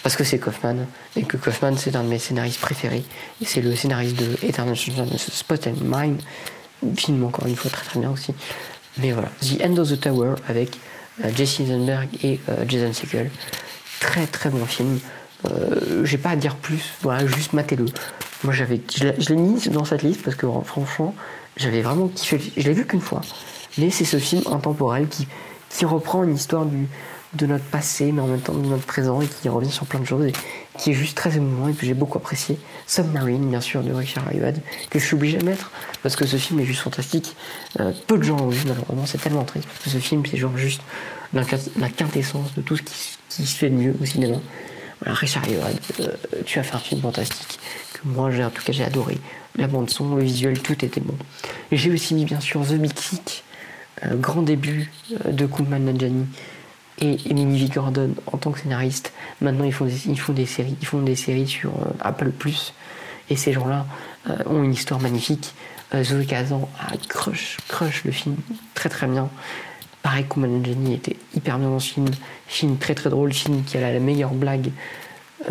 [0.03, 3.03] parce que c'est Kaufman et que Kaufman c'est un de mes scénaristes préférés
[3.41, 6.19] et c'est le scénariste de Eternal Sunshine Spot and Mine
[6.95, 8.35] film encore une fois très très bien aussi
[8.99, 10.77] mais voilà The End of the Tower avec
[11.35, 13.29] Jesse Eisenberg et euh, Jason Segel.
[13.99, 14.99] Très très bon film.
[15.45, 16.83] Euh, j'ai pas à dire plus.
[17.01, 17.85] Voilà juste matez-le.
[18.43, 21.13] Moi j'avais je l'ai mis dans cette liste parce que franchement
[21.57, 22.39] j'avais vraiment kiffé.
[22.55, 23.21] Je l'ai vu qu'une fois.
[23.77, 25.27] Mais c'est ce film intemporel qui,
[25.69, 26.87] qui reprend une histoire du,
[27.33, 29.99] de notre passé, mais en même temps de notre présent, et qui revient sur plein
[29.99, 30.31] de choses,
[30.79, 32.57] qui est juste très émouvant, et que j'ai beaucoup apprécié.
[32.87, 35.71] Submarine, bien sûr, de Richard Ayoade, que je suis obligé de mettre,
[36.01, 37.35] parce que ce film est juste fantastique.
[37.79, 40.37] Euh, peu de gens l'ont vu, malheureusement, c'est tellement triste, parce que ce film, c'est
[40.37, 40.81] genre juste
[41.33, 41.43] la,
[41.89, 44.37] quintessence de tout ce qui, se fait de mieux au cinéma.
[45.05, 46.07] Richard Ayoade, euh,
[46.45, 47.59] tu as fait un film fantastique,
[47.93, 49.17] que moi, en tout cas, j'ai adoré
[49.57, 51.15] la bande son, le visuel, tout était bon.
[51.71, 53.43] J'ai aussi mis bien sûr The Big Sick,
[54.05, 54.91] euh, grand début
[55.25, 56.25] euh, de Kuman Nanjani
[57.01, 57.71] et Emily V.
[57.73, 59.13] Gordon en tant que scénariste.
[59.41, 62.31] Maintenant ils font des, ils font des séries, ils font des séries sur euh, Apple
[62.31, 62.73] Plus
[63.29, 63.85] et ces gens-là
[64.45, 65.53] ont une histoire magnifique.
[66.03, 68.35] Zoé Kazan a crush, crush le film
[68.75, 69.29] très très bien.
[70.03, 72.07] Pareil, Kuman Nanjani était hyper bien dans ce film,
[72.47, 74.71] film très très drôle, film qui a la meilleure blague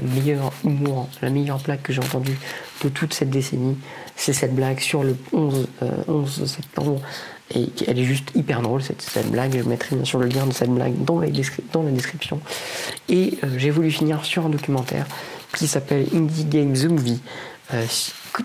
[0.03, 2.39] meilleur humour, la meilleure blague que j'ai entendue
[2.85, 3.77] de toute cette décennie,
[4.17, 5.67] c'est cette blague sur le 11,
[6.07, 7.01] 11 euh, septembre.
[7.55, 9.57] Et elle est juste hyper drôle, cette, blague.
[9.57, 12.41] Je mettrai bien sûr le lien de cette blague dans la, description.
[13.09, 15.07] Et euh, j'ai voulu finir sur un documentaire
[15.57, 17.21] qui s'appelle Indie Game The Movie.
[17.73, 17.85] Euh,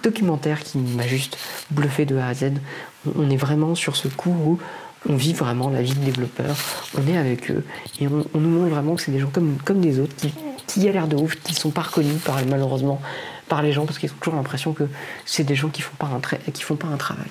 [0.02, 1.38] documentaire qui m'a juste
[1.70, 2.54] bluffé de A à Z.
[3.16, 4.60] On est vraiment sur ce coup où
[5.10, 6.56] on vit vraiment la vie de développeurs,
[6.98, 7.64] on est avec eux
[8.00, 10.34] et on, nous montre vraiment que c'est des gens comme, des autres qui,
[10.66, 12.16] qui a l'air de ouf, qui sont pas reconnus
[12.48, 13.02] malheureusement
[13.50, 14.86] par les gens parce qu'ils ont toujours l'impression que
[15.26, 17.28] c'est des gens qui font pas un, qui font pas un travail.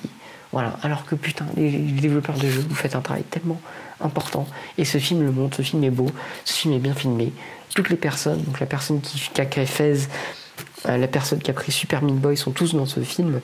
[0.53, 0.77] Voilà.
[0.83, 3.59] Alors que putain, les, développeurs de jeux, vous faites un travail tellement
[3.99, 4.47] important.
[4.77, 6.09] Et ce film le montre, ce film est beau,
[6.45, 7.33] ce film est bien filmé.
[7.75, 10.07] Toutes les personnes, la personne qui, a créé Fez,
[10.87, 13.41] euh, la personne qui a pris Super Meat Boy sont tous dans ce film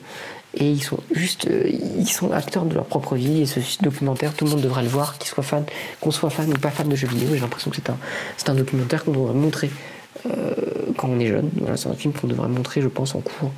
[0.54, 4.34] et ils sont juste euh, ils sont acteurs de leur propre vie et ce documentaire
[4.34, 5.64] tout le monde devrait le voir qu'il soit fan
[6.00, 7.96] qu'on soit fan ou pas fan de jeux vidéo j'ai l'impression que c'est un
[8.36, 9.70] c'est un documentaire qu'on devrait montrer
[10.26, 10.54] euh,
[10.96, 13.52] quand on est jeune voilà c'est un film qu'on devrait montrer je pense en cours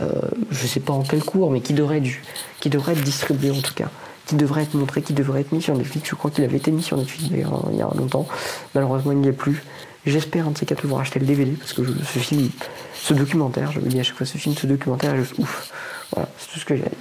[0.00, 0.10] euh,
[0.50, 3.90] je sais pas en quel cours mais qui devrait être distribué en tout cas
[4.26, 6.70] qui devrait être montré qui devrait être mis sur Netflix je crois qu'il avait été
[6.70, 8.26] mis sur Netflix il y a longtemps
[8.74, 9.62] malheureusement il n'y est plus
[10.06, 12.50] J'espère un de ces quatre pouvoir acheter le DVD parce que ce film,
[12.94, 15.72] ce documentaire, je me dis à chaque fois ce film, ce documentaire est juste ouf.
[16.12, 16.98] Voilà, c'est tout ce que j'ai à dire.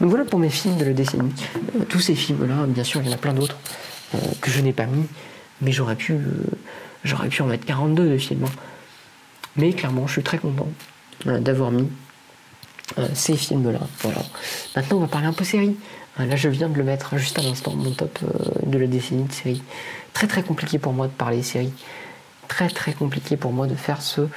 [0.00, 1.32] Donc voilà pour mes films de la décennie.
[1.76, 3.56] Euh, tous ces films-là, bien sûr, il y en a plein d'autres
[4.14, 5.06] euh, que je n'ai pas mis,
[5.62, 6.18] mais j'aurais pu,
[7.04, 8.44] j'aurais pu en mettre 42 de films.
[8.44, 8.52] Hein.
[9.56, 10.68] Mais clairement, je suis très content
[11.24, 11.88] d'avoir mis
[13.14, 13.80] ces films-là.
[14.00, 14.22] Voilà.
[14.76, 15.76] Maintenant, on va parler un peu série.
[16.18, 18.18] Là, je viens de le mettre juste à l'instant, mon top
[18.66, 19.62] de la décennie de série.
[20.12, 21.72] Très très compliqué pour moi de parler série.
[22.48, 24.28] Très très compliqué pour moi de faire ce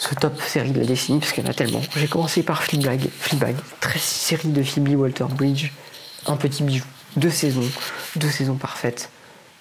[0.00, 1.82] ce top série de la décennie, parce qu'il y en a tellement.
[1.94, 5.72] J'ai commencé par Fleabag, Fleabag, très série de Phoebe Water-Bridge,
[6.26, 6.86] un petit bijou,
[7.16, 7.68] deux saisons,
[8.16, 9.10] deux saisons parfaites.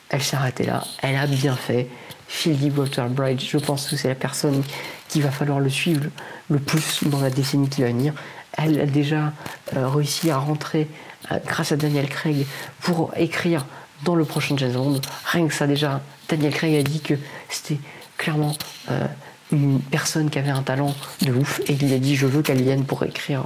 [0.09, 1.89] Elle s'est arrêtée là, elle a bien fait.
[2.29, 4.63] Phoebe Water-Bridge, je pense que c'est la personne
[5.09, 6.05] qu'il va falloir le suivre
[6.49, 8.13] le plus dans la décennie qui va venir.
[8.53, 9.33] Elle a déjà
[9.75, 10.87] euh, réussi à rentrer
[11.31, 12.45] euh, grâce à Daniel Craig
[12.81, 13.65] pour écrire
[14.05, 15.01] dans le prochain James Bond.
[15.25, 17.15] Rien que ça déjà, Daniel Craig a dit que
[17.49, 17.79] c'était
[18.17, 18.55] clairement
[18.91, 19.05] euh,
[19.51, 22.61] une personne qui avait un talent de ouf et il a dit je veux qu'elle
[22.61, 23.43] vienne pour écrire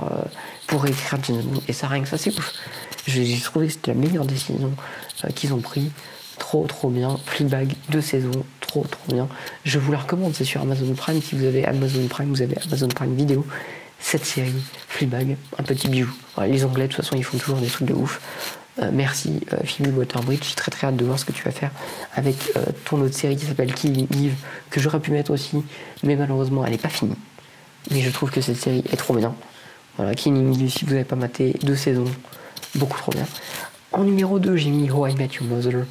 [0.68, 1.62] pour écrire James Bond.
[1.68, 2.54] Et ça rien que ça c'est ouf.
[3.08, 4.72] J'ai trouvé que c'était la meilleure décision
[5.36, 5.92] qu'ils ont pris.
[6.40, 7.18] Trop trop bien.
[7.26, 8.44] Fleabag deux saisons
[8.74, 9.28] trop trop bien.
[9.66, 11.22] Je vous la recommande c'est sur Amazon Prime.
[11.22, 13.46] Si vous avez Amazon Prime vous avez Amazon Prime vidéo
[14.00, 14.54] cette série
[14.88, 16.12] Fleabag un petit bijou.
[16.42, 18.20] Les anglais de toute façon ils font toujours des trucs de ouf.
[18.80, 21.52] Euh, merci euh, Philippe Waterbridge, j'ai très très hâte de voir ce que tu vas
[21.52, 21.70] faire
[22.16, 24.34] avec euh, ton autre série qui s'appelle Killing Eve,
[24.72, 25.64] que j'aurais pu mettre aussi,
[26.02, 27.16] mais malheureusement elle n'est pas finie.
[27.92, 29.36] Mais je trouve que cette série est trop bien.
[29.98, 32.06] Voilà, Killing Eve, si vous n'avez pas maté, deux saisons,
[32.74, 33.28] beaucoup trop bien.
[33.92, 35.86] En numéro 2, j'ai mis How I Met Your Mother,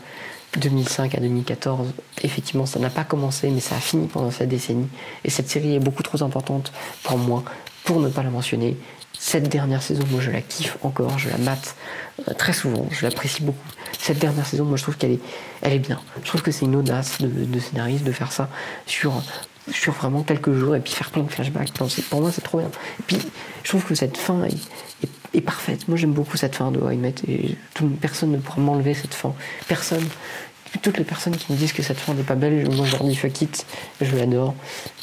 [0.59, 1.89] 2005 à 2014.
[2.23, 4.89] Effectivement, ça n'a pas commencé, mais ça a fini pendant cette décennie.
[5.25, 6.73] Et cette série est beaucoup trop importante
[7.03, 7.45] pour moi
[7.85, 8.77] pour ne pas la mentionner.
[9.19, 11.77] Cette dernière saison, moi je la kiffe encore, je la mate
[12.29, 13.69] euh, très souvent, je l'apprécie beaucoup.
[13.99, 15.21] Cette dernière saison, moi je trouve qu'elle est,
[15.61, 16.01] elle est bien.
[16.23, 18.49] Je trouve que c'est une audace de, scénariste de faire ça
[18.87, 19.23] sur,
[19.71, 21.73] sur vraiment quelques jours et puis faire plein de flashbacks.
[22.11, 22.69] pour moi, c'est trop bien.
[22.69, 23.19] Et puis,
[23.63, 24.43] je trouve que cette fin
[25.41, 25.89] parfaite.
[25.89, 27.57] Moi j'aime beaucoup cette fin de I Met et
[28.01, 29.35] personne ne pourra m'enlever cette fin.
[29.69, 30.05] Personne
[30.81, 33.05] toutes les personnes qui me disent que cette fin n'est pas belle, moi je leur
[33.05, 33.67] dis fuck it,
[34.01, 34.55] je l'adore.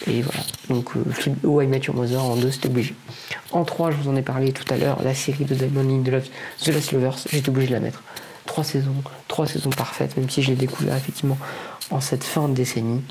[0.07, 0.39] Et voilà.
[0.69, 2.95] Donc, euh, I Met Your Mother en deux, c'était obligé.
[3.51, 6.03] En trois, je vous en ai parlé tout à l'heure, la série de Diamond Link
[6.03, 6.27] de Love,
[6.63, 8.01] The Last Lovers, j'étais obligé de la mettre.
[8.45, 8.95] Trois saisons,
[9.27, 11.38] trois saisons parfaites, même si je l'ai découvert effectivement
[11.91, 13.01] en cette fin de décennie.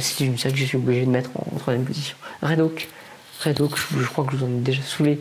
[0.00, 2.16] C'est une série que je suis obligé de mettre en, troisième position.
[2.42, 2.88] Red Oak,
[3.44, 5.20] Red Oak, je, crois que je vous en ai déjà saoulé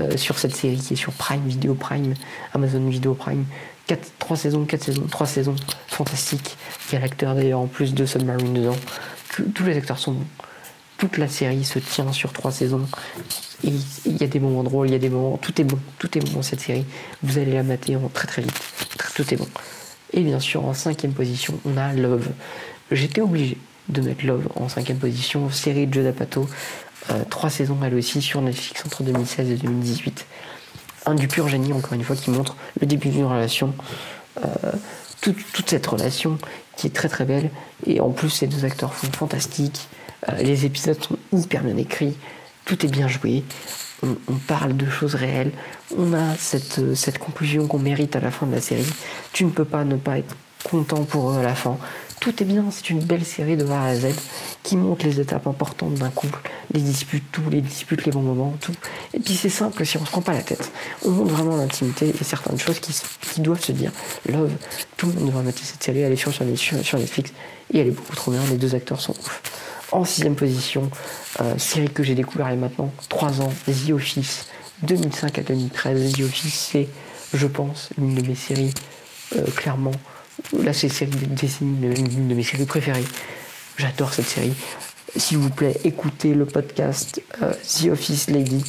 [0.00, 2.14] euh, sur cette série qui est sur Prime Video Prime,
[2.54, 3.44] Amazon Video Prime.
[3.86, 5.56] 4, 3 saisons, 4 saisons, 3 saisons,
[5.86, 6.56] fantastique.
[6.88, 8.76] Il y a l'acteur d'ailleurs en plus de Submarine dedans.
[9.54, 10.26] tous les acteurs sont bons.
[10.98, 12.86] Toute la série se tient sur 3 saisons.
[13.62, 15.36] Il y a des moments drôles, il y a des moments.
[15.36, 16.84] Tout est bon, tout est bon cette série.
[17.22, 18.60] Vous allez la mater très très vite.
[19.14, 19.48] Tout est bon.
[20.12, 22.28] Et bien sûr, en cinquième position, on a Love.
[22.90, 23.58] J'étais obligé
[23.88, 25.50] de mettre Love en cinquième position.
[25.50, 26.48] Série de Joe D'Apato.
[27.10, 30.26] Euh, trois saisons elle aussi sur Netflix entre 2016 et 2018
[31.06, 33.72] un du pur génie, encore une fois, qui montre le début d'une relation,
[34.44, 34.72] euh,
[35.20, 35.38] toute,
[35.68, 36.38] cette relation
[36.76, 37.50] qui est très très belle.
[37.86, 39.88] Et en plus, ces deux acteurs sont fantastiques.
[40.28, 42.16] Euh, les épisodes sont hyper bien écrits.
[42.64, 43.44] Tout est bien joué.
[44.02, 45.52] On, parle de choses réelles.
[45.96, 48.86] On a cette, cette conclusion qu'on mérite à la fin de la série.
[49.32, 51.78] Tu ne peux pas ne pas être content pour eux à la fin
[52.20, 54.06] tout est bien, c'est une belle série de A à Z
[54.62, 58.54] qui montre les étapes importantes d'un couple, les disputes, tout, les disputes, les bons moments,
[58.60, 58.72] tout.
[59.14, 60.72] Et puis c'est simple si on se prend pas la tête.
[61.04, 63.92] On montre vraiment l'intimité et certaines choses qui, doivent se dire.
[64.28, 64.52] Love,
[64.96, 67.32] tout le monde devrait mettre cette série, elle est sur, Netflix
[67.72, 69.42] et elle est beaucoup trop bien, les deux acteurs sont ouf.
[69.92, 70.90] En sixième position,
[71.40, 74.46] euh, série que j'ai découvert il y a maintenant 3 ans, The Office,
[74.82, 76.12] 2005 à 2013.
[76.12, 76.88] The Office, c'est,
[77.34, 78.74] je pense, une de mes séries
[79.36, 79.92] euh, clairement
[80.58, 83.04] Là, c'est une de mes séries préférées.
[83.76, 84.54] J'adore cette série.
[85.16, 88.64] S'il vous plaît, écoutez le podcast euh, The Office Lady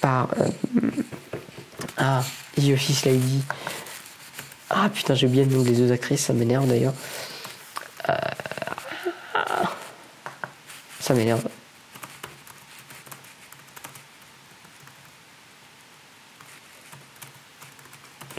[0.00, 0.48] par euh,
[1.96, 2.22] ah,
[2.56, 3.42] The Office Lady
[4.70, 6.94] Ah putain, j'ai oublié le nom des deux actrices, ça m'énerve d'ailleurs.
[8.08, 8.14] Euh,
[11.00, 11.44] ça m'énerve.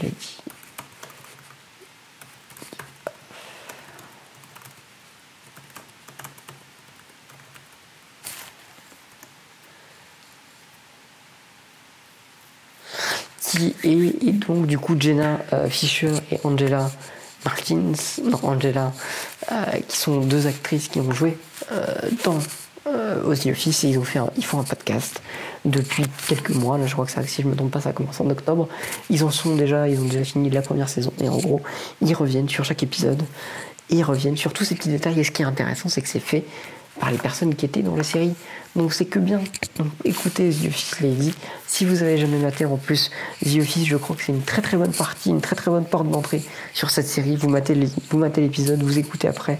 [0.02, 0.38] Lady.
[13.40, 16.90] Qui est, et donc du coup Jenna euh, Fisher et Angela
[17.44, 17.92] Martins,
[18.24, 18.92] non Angela,
[19.50, 19.54] euh,
[19.88, 21.36] qui sont deux actrices qui ont joué
[21.72, 21.84] euh,
[22.24, 22.38] dans
[22.86, 25.20] euh, The Office et ils ont fait ils font un podcast
[25.64, 26.78] depuis quelques mois.
[26.84, 28.68] Je crois que si je me trompe pas, ça a commencé en octobre.
[29.10, 31.60] Ils en sont déjà, ils ont déjà fini la première saison et en gros,
[32.00, 33.22] ils reviennent sur chaque épisode
[33.92, 35.20] ils reviennent sur tous ces petits détails.
[35.20, 36.44] Et ce qui est intéressant, c'est que c'est fait
[37.00, 38.34] par les personnes qui étaient dans la série.
[38.76, 39.40] Donc c'est que bien.
[39.78, 41.34] Donc écoutez The Office Lady.
[41.66, 43.10] Si vous avez jamais maté en plus
[43.44, 45.84] The Office, je crois que c'est une très très bonne partie, une très très bonne
[45.84, 47.36] porte d'entrée sur cette série.
[47.36, 49.58] Vous matez l'épisode, vous écoutez après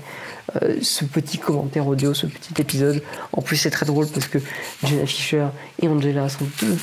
[0.62, 3.03] euh, ce petit commentaire audio, ce petit épisode.
[3.33, 4.39] En plus c'est très drôle parce que
[4.85, 5.47] Jenna Fisher
[5.80, 6.78] et Angela sont deux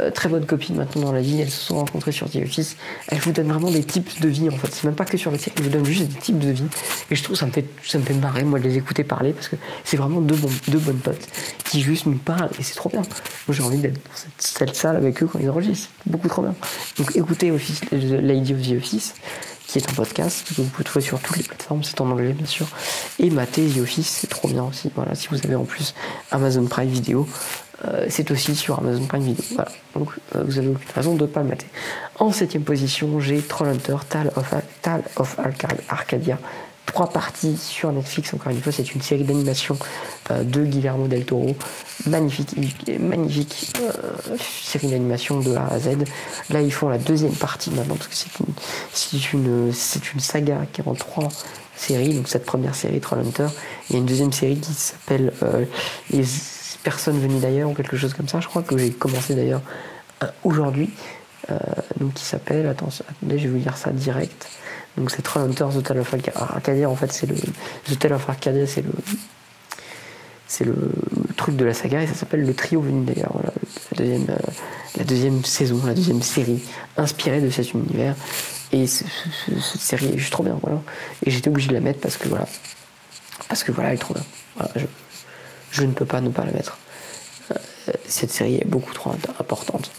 [0.00, 1.40] euh, très bonnes copines maintenant dans la vie.
[1.40, 2.76] Elles se sont rencontrées sur The Office.
[3.08, 4.68] Elles vous donnent vraiment des tips de vie en fait.
[4.72, 6.66] C'est même pas que sur la série, elles vous donnent juste des tips de vie.
[7.10, 9.32] Et je trouve ça me fait ça me fait marrer moi de les écouter parler
[9.32, 10.36] parce que c'est vraiment deux,
[10.68, 11.26] deux bonnes potes
[11.64, 13.02] qui juste nous parlent et c'est trop bien.
[13.02, 15.90] Moi j'ai envie d'être dans cette, salle avec eux quand ils enregistrent.
[16.06, 16.54] Beaucoup trop bien.
[16.98, 19.14] Donc écoutez Office, euh, Lady of the Office
[19.66, 22.32] qui est un podcast que vous pouvez trouver sur toutes les plateformes, c'est en anglais
[22.32, 22.68] bien sûr.
[23.18, 24.90] Et mater The Office, c'est trop bien aussi.
[24.94, 25.94] Voilà, si vous avez en plus
[26.30, 27.26] Amazon Prime Video,
[27.86, 29.44] euh, c'est aussi sur Amazon Prime Video.
[29.54, 31.66] Voilà, donc euh, vous avez aucune raison de ne pas le mater.
[32.18, 36.38] En septième position, j'ai Trollhunter, Tal of, Tal of Arca- Arcadia.
[36.86, 39.76] Trois parties sur Netflix, encore une fois, c'est une série d'animation
[40.30, 41.56] euh, de Guillermo del Toro.
[42.06, 42.54] Magnifique,
[43.00, 43.72] magnifique
[44.62, 45.88] série d'animation de A à Z.
[46.50, 48.54] Là, ils font la deuxième partie maintenant, parce que c'est une,
[48.92, 51.30] c'est une, c'est une saga qui est en trois
[51.74, 52.14] séries.
[52.14, 53.48] Donc, cette première série, Trollhunter,
[53.88, 55.32] il y a une deuxième série qui s'appelle
[56.84, 58.38] personnes venues d'ailleurs, ou quelque chose comme ça.
[58.40, 59.62] Je crois que j'ai commencé d'ailleurs
[60.22, 60.90] euh, aujourd'hui.
[61.50, 61.58] Euh,
[61.98, 62.92] donc, qui s'appelle, attendez,
[63.38, 64.48] je vais vous dire ça direct.
[64.96, 66.88] Donc, c'est Trollhunter, The Tale of Arca- Arcadia.
[66.88, 67.34] En fait, c'est le.
[67.34, 68.92] The Tale of Arcadia, c'est le
[70.46, 70.76] c'est le,
[71.36, 73.32] truc de la saga et ça s'appelle le trio venu d'ailleurs.
[73.32, 73.50] Voilà,
[73.92, 74.36] la, deuxième, euh,
[74.98, 76.62] la deuxième saison, la deuxième série
[76.96, 78.14] inspirée de cet univers.
[78.70, 80.56] Et ce- ce- ce- cette série est juste trop bien.
[80.62, 80.80] Voilà.
[81.26, 82.46] Et j'étais obligé de la mettre parce que voilà.
[83.48, 84.22] Parce que voilà, elle est trop bien.
[84.56, 84.86] Voilà, je,
[85.74, 86.78] je ne peux pas ne pas la mettre.
[87.50, 87.54] Euh,
[88.06, 89.10] cette série est beaucoup trop
[89.40, 89.90] importante.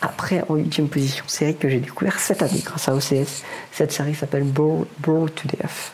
[0.00, 3.42] Après, en huitième position, série que j'ai découvert cette année grâce à OCS.
[3.70, 5.92] Cette série s'appelle Bore, Bore to Death.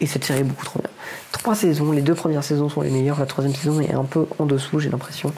[0.00, 0.90] Et cette série est beaucoup trop bien.
[1.32, 4.26] Trois saisons, les deux premières saisons sont les meilleures, la troisième saison est un peu
[4.38, 5.32] en dessous, j'ai l'impression.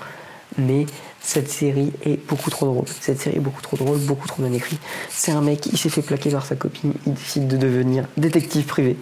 [0.57, 0.87] Mais
[1.21, 2.87] cette série est beaucoup trop drôle.
[3.01, 4.81] Cette série est beaucoup trop drôle, beaucoup trop bien écrite.
[5.11, 8.65] C'est un mec, il s'est fait plaquer par sa copine, il décide de devenir détective
[8.65, 8.97] privé.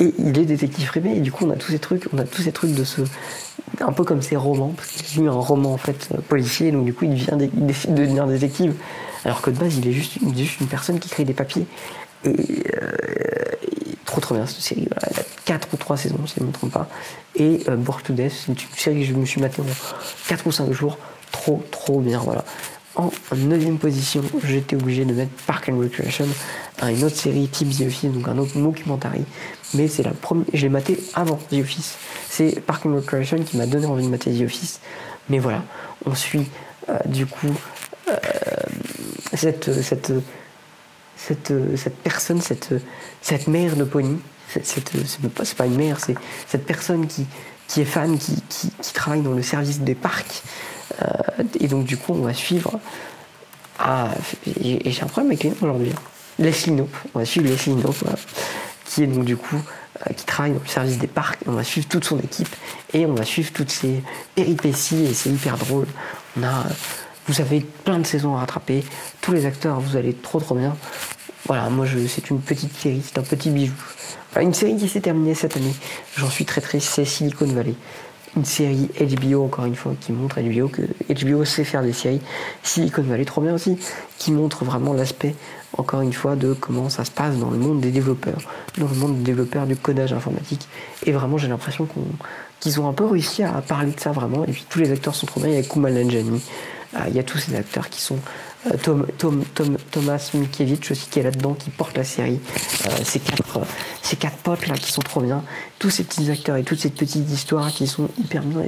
[0.00, 2.24] Et il est détective privé, et du coup on a tous ces trucs, on a
[2.24, 3.02] tous ces trucs de ce.
[3.80, 6.72] Un peu comme ses romans, parce qu'il a lu un roman en fait euh, policier,
[6.72, 8.74] donc du coup il, devient décide de devenir détective.
[9.24, 11.66] Alors que de base il est juste, est juste une personne qui crée des papiers.
[12.24, 12.92] Et, euh,
[14.04, 14.88] trop trop bien cette série.
[15.02, 16.88] Elle a 4 ou 3 saisons, si je ne me trompe pas.
[17.36, 19.66] Et euh, to Death, c'est une série que je me suis maté en
[20.28, 20.98] 4 ou 5 jours.
[21.30, 22.44] Trop trop bien, voilà.
[22.96, 26.26] En 9 position, j'étais obligé de mettre Park and Recreation,
[26.82, 29.24] une autre série type The Office, donc un autre documentary.
[29.74, 31.96] Mais c'est la première, je l'ai maté avant The Office.
[32.28, 34.80] C'est Park and Recreation qui m'a donné envie de mater The Office.
[35.28, 35.62] Mais voilà,
[36.06, 36.48] on suit
[36.88, 37.54] euh, du coup
[38.08, 38.16] euh,
[39.34, 40.12] cette, cette,
[41.16, 42.72] cette, cette personne, cette,
[43.20, 44.18] cette mère de Pony,
[44.62, 44.82] c'est
[45.28, 46.14] pas, pas une mère, c'est
[46.46, 47.26] cette personne qui,
[47.66, 50.42] qui est fan, qui, qui, travaille dans le service des parcs.
[51.02, 52.80] Euh, et donc, du coup, on va suivre.
[53.78, 54.10] Ah,
[54.64, 55.92] et, j'ai un problème avec les noms aujourd'hui.
[55.94, 56.00] hein.
[56.38, 58.16] Leslie Knope, on va suivre Leslie Knope, voilà,
[58.88, 59.60] qui est donc du coup
[60.06, 61.38] euh, qui travaille dans le service des parcs.
[61.46, 62.54] On va suivre toute son équipe
[62.92, 64.02] et on va suivre toutes ses
[64.34, 65.86] péripéties et c'est hyper drôle.
[66.38, 66.64] On a,
[67.26, 68.84] vous avez plein de saisons à rattraper.
[69.20, 70.76] Tous les acteurs, vous allez trop trop bien.
[71.46, 73.74] Voilà, moi c'est une petite série, c'est un petit bijou.
[74.40, 75.74] Une série qui s'est terminée cette année.
[76.16, 77.74] J'en suis très triste, c'est Silicon Valley.
[78.36, 80.82] Une série HBO, encore une fois, qui montre HBO que
[81.12, 82.20] HBO sait faire des séries.
[82.62, 83.78] Silicon Valley, trop bien aussi,
[84.18, 85.34] qui montre vraiment l'aspect,
[85.76, 88.40] encore une fois, de comment ça se passe dans le monde des développeurs,
[88.78, 90.66] dans le monde des développeurs du codage informatique.
[91.04, 92.00] Et vraiment, j'ai l'impression qu'on-
[92.60, 94.44] qu'ils ont un peu réussi à parler de ça vraiment.
[94.44, 95.50] Et puis tous les acteurs sont trop bien.
[95.50, 96.40] Il y a Kumail Nanjiani,
[96.94, 98.18] euh, il y a tous ces acteurs qui sont
[98.82, 102.40] Tom, Tom, Tom, Thomas Mikiewicz aussi qui est là-dedans, qui porte la série.
[103.04, 103.60] ces, quatre,
[104.02, 105.42] ces quatre potes là qui sont trop bien.
[105.78, 108.62] Tous ces petits acteurs et toutes ces petites histoires qui sont hyper bien.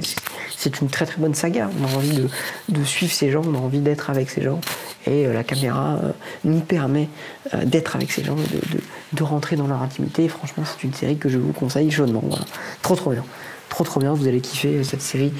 [0.57, 1.69] C'est une très très bonne saga.
[1.79, 2.27] On a envie
[2.69, 4.59] de, suivre ces gens, on a envie d'être avec ces gens.
[5.07, 5.99] Et la caméra
[6.43, 7.09] nous permet
[7.63, 8.35] d'être avec ces gens,
[9.13, 10.25] de, rentrer dans leur intimité.
[10.25, 12.23] Et franchement, c'est une série que je vous conseille chaudement.
[12.23, 12.45] Voilà.
[12.81, 13.23] Trop trop bien
[13.71, 15.31] trop trop bien, vous allez kiffer cette série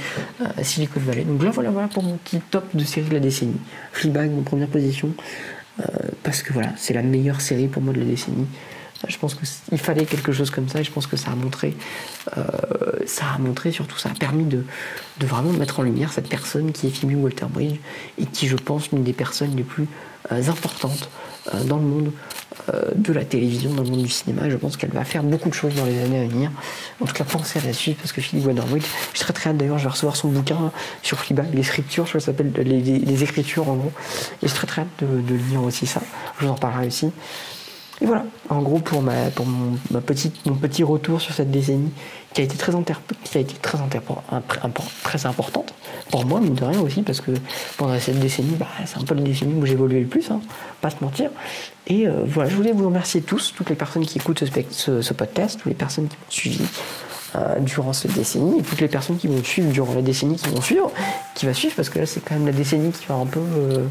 [0.41, 1.23] euh, Silicon Valley.
[1.23, 3.59] Donc là voilà, voilà pour mon petit top de série de la décennie.
[3.91, 5.13] Fleabag en première position,
[5.79, 5.83] euh,
[6.23, 8.47] parce que voilà, c'est la meilleure série pour moi de la décennie.
[9.03, 11.35] Euh, je pense qu'il fallait quelque chose comme ça et je pense que ça a
[11.35, 11.75] montré,
[13.05, 14.63] ça a montré surtout, ça a permis de,
[15.19, 17.79] de vraiment mettre en lumière cette personne qui est Phoebe Walter-Bridge
[18.17, 19.87] et qui, je pense, l'une des personnes les plus
[20.29, 21.09] importantes
[21.65, 22.11] dans le monde
[22.73, 24.49] euh, de la télévision, dans le monde du cinéma.
[24.49, 26.51] Je pense qu'elle va faire beaucoup de choses dans les années à venir.
[26.99, 29.49] En tout cas, pensez à la suite parce que Philippe Waterwood, je suis très très
[29.49, 30.71] hâte d'ailleurs, je vais recevoir son bouquin
[31.01, 33.91] sur Fleabag, les scriptures, je crois que ça s'appelle les, écritures en gros.
[34.43, 36.01] Et je suis très très hâte de, de lire aussi ça.
[36.39, 37.11] Je vous en parlerai aussi.
[38.01, 39.13] Et voilà, en gros, pour, ma,
[39.45, 41.91] mon, petite, mon petit retour sur cette décennie
[42.33, 42.71] qui a été très,
[43.23, 45.73] qui a été très, importante
[46.09, 47.31] pour moi, mine de rien aussi, parce que
[47.77, 50.41] pendant cette décennie, bah, c'est un peu la décennie où évolué le plus, hein,
[50.81, 51.29] pas se mentir.
[51.87, 55.13] Et euh, voilà, je voulais vous remercier tous, toutes les personnes qui écoutent ce, ce,
[55.13, 56.65] podcast, toutes les personnes qui m'ont suivi
[57.35, 60.49] euh, durant cette décennie, et toutes les personnes qui vont suivre durant la décennie qui
[60.49, 60.91] vont suivre,
[61.35, 63.39] qui va suivre, parce que là, c'est quand même la décennie qui va un peu,
[63.39, 63.85] euh,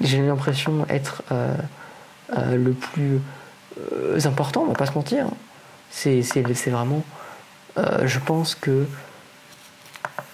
[0.00, 1.22] j'ai l'impression, être
[2.36, 3.20] le plus
[4.24, 5.26] important, on va pas se mentir.
[5.90, 6.22] C'est
[6.70, 7.02] vraiment
[7.78, 8.86] euh, je pense que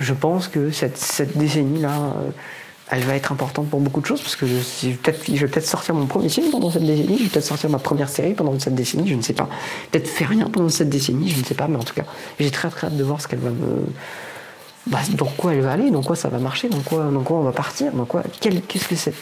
[0.01, 2.31] je pense que cette, cette décennie-là, euh,
[2.91, 5.95] elle va être importante pour beaucoup de choses parce que je, vais peut-être peut sortir
[5.95, 8.75] mon premier film pendant cette décennie, je vais peut-être sortir ma première série pendant cette
[8.75, 9.49] décennie, je ne sais pas.
[9.91, 12.05] Peut-être faire rien pendant cette décennie, je ne sais pas, mais en tout cas,
[12.39, 13.87] j'ai très très hâte de voir ce qu'elle va me.
[14.87, 17.39] Bah, dans quoi elle va aller, dans quoi ça va marcher, dans quoi, dans quoi
[17.39, 18.23] on va partir, dans quoi.
[18.41, 19.15] Qu'est-ce que cette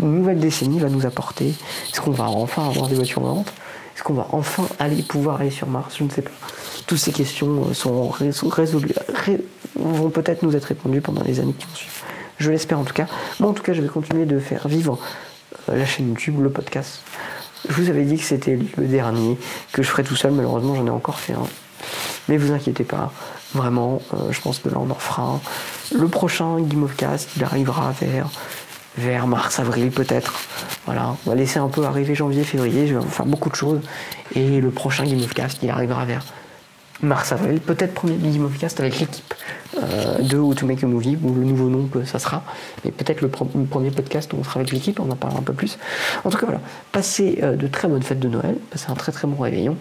[0.00, 1.48] nouvelle décennie va nous apporter
[1.92, 3.52] Est-ce qu'on va enfin avoir des voitures volantes
[3.94, 5.96] Est-ce qu'on va enfin aller pouvoir aller sur Mars?
[5.98, 6.30] Je ne sais pas
[6.88, 8.08] toutes ces questions euh, sont
[8.48, 8.94] résolues,
[9.76, 11.92] vont peut-être nous être répondues pendant les années qui vont suivre.
[12.38, 13.06] Je l'espère en tout cas.
[13.38, 14.98] Moi en tout cas, je vais continuer de faire vivre
[15.68, 17.02] euh, la chaîne YouTube, le podcast.
[17.68, 19.36] Je vous avais dit que c'était le dernier
[19.72, 20.32] que je ferais tout seul.
[20.32, 21.46] Malheureusement, j'en ai encore fait un.
[22.28, 23.12] Mais vous inquiétez pas,
[23.54, 25.40] vraiment, euh, je pense que là on en fera un.
[25.94, 26.88] Le prochain Game
[27.36, 28.30] il arrivera vers
[28.98, 30.34] vers mars, avril peut-être.
[30.84, 33.80] Voilà, on va laisser un peu arriver janvier, février, je vais faire beaucoup de choses.
[34.34, 36.24] Et le prochain Game of Cast, il arrivera vers
[37.00, 39.34] mars-avril, peut-être premier Big Cast avec l'équipe
[39.80, 42.42] euh, de How to Make a Movie, ou le nouveau nom que ça sera,
[42.84, 45.52] mais peut-être le, premier podcast où on sera avec l'équipe, on en parlera un peu
[45.52, 45.78] plus.
[46.24, 49.12] En tout cas, voilà, passez euh, de très bonnes fêtes de Noël, passez un très
[49.12, 49.76] très bon réveillon,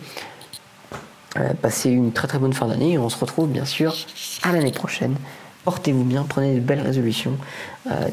[1.37, 3.95] euh, passez une très très bonne fin d'année, et on se retrouve bien sûr
[4.43, 5.15] à l'année prochaine.
[5.67, 7.35] Portez-vous bien, prenez de belles résolutions,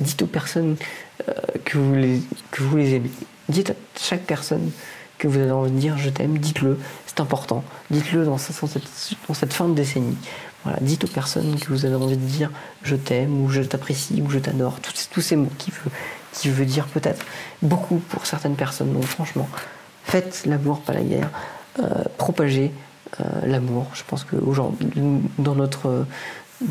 [0.00, 0.74] dites aux personnes
[1.64, 3.12] que, vous les, que vous les aimez,
[3.48, 4.72] dites à chaque personne
[5.18, 7.62] que vous avez envie de dire je t'aime, dites-le, c'est important.
[7.90, 10.16] Dites-le dans, cette, fin de décennie.
[10.64, 12.50] Voilà, dites aux personnes que vous avez envie de dire
[12.82, 15.90] je t'aime ou je t'apprécie ou je t'adore, tous, ces mots qui veut,
[16.32, 17.24] qui veut dire peut-être
[17.62, 18.92] beaucoup pour certaines personnes.
[18.92, 19.48] Donc franchement,
[20.04, 21.30] faites l'amour, pas la guerre,
[21.78, 22.72] euh, propagez
[23.20, 23.86] euh, l'amour.
[23.94, 24.36] Je pense que
[25.38, 26.06] dans notre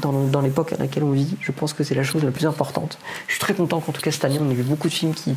[0.02, 2.98] dans, l'époque à laquelle on vit, je pense que c'est la chose la plus importante.
[3.28, 5.14] Je suis très content qu'en tout cas cette année on ait vu beaucoup de films
[5.14, 5.36] qui,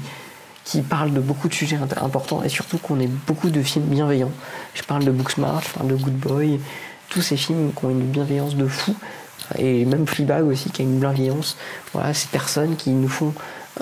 [0.64, 4.32] qui parle de beaucoup de sujets importants et surtout qu'on ait beaucoup de films bienveillants.
[4.74, 6.60] Je parle de Booksmart, je parle de Good Boy,
[7.08, 8.94] tous ces films qui ont une bienveillance de fou
[9.58, 11.56] et même Fleabag aussi qui a une bienveillance.
[11.92, 13.32] Voilà, ces personnes qui nous font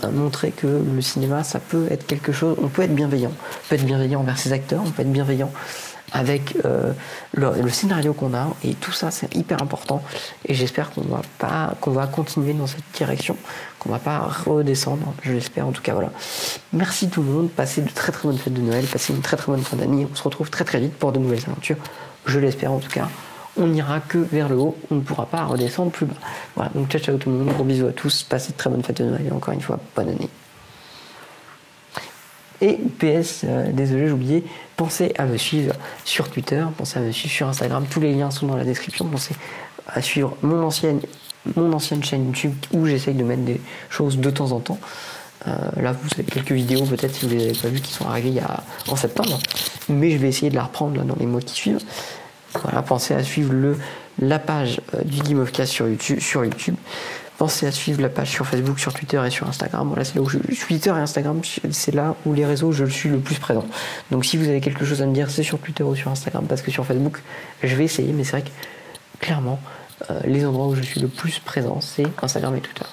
[0.03, 3.69] euh, montrer que le cinéma ça peut être quelque chose, on peut être bienveillant, on
[3.69, 5.53] peut être bienveillant envers ses acteurs, on peut être bienveillant
[6.13, 6.93] avec euh,
[7.33, 10.03] le, scénario qu'on a et tout ça c'est hyper important
[10.47, 13.37] et j'espère qu'on va pas qu'on va continuer dans cette direction
[13.79, 16.11] qu'on va pas redescendre je l'espère en tout cas voilà
[16.73, 19.37] merci tout le monde passez de très très bonnes fêtes de Noël passez une très
[19.37, 21.79] très bonne fin d'année on se retrouve très très vite pour de nouvelles aventures
[22.27, 23.09] je l'espère en tout cas
[23.57, 26.15] on n'ira que vers le haut, on ne pourra pas redescendre plus bas.
[26.57, 28.83] Voilà, donc ciao ciao tout le monde, gros bisous à tous, passez de très bonnes
[28.83, 30.29] fêtes de Noël et encore une fois, bonne année.
[32.61, 34.45] Et PS, euh, désolé, j'ai oublié,
[34.77, 38.31] pensez à me suivre sur Twitter, pensez à me suivre sur Instagram, tous les liens
[38.31, 39.35] sont dans la description, pensez
[39.87, 41.01] à suivre mon ancienne,
[41.57, 43.61] mon ancienne chaîne YouTube où j'essaye de mettre des
[43.91, 44.79] choses de temps en temps.
[45.47, 48.07] Euh, là, vous avez quelques vidéos peut-être si vous les avez pas vues qui sont
[48.09, 48.41] arrivées
[48.89, 49.39] en septembre,
[49.89, 51.81] mais je vais essayer de la reprendre dans les mois qui suivent.
[52.63, 53.53] Voilà, pensez à suivre
[54.19, 55.73] la page euh, du Game of Cast.
[55.73, 56.77] Sur YouTube.
[57.45, 59.87] Pensez à suivre la page sur Facebook, sur Twitter et sur Instagram.
[59.89, 61.43] Voilà, c'est là où je, Twitter et Instagram,
[61.73, 63.67] c'est là où les réseaux je suis le plus présent.
[64.11, 66.47] Donc si vous avez quelque chose à me dire, c'est sur Twitter ou sur Instagram,
[66.49, 67.21] parce que sur Facebook,
[67.63, 69.61] je vais essayer, mais c'est vrai que clairement,
[70.11, 72.87] euh, les endroits où je suis le plus présent, c'est Instagram et Twitter.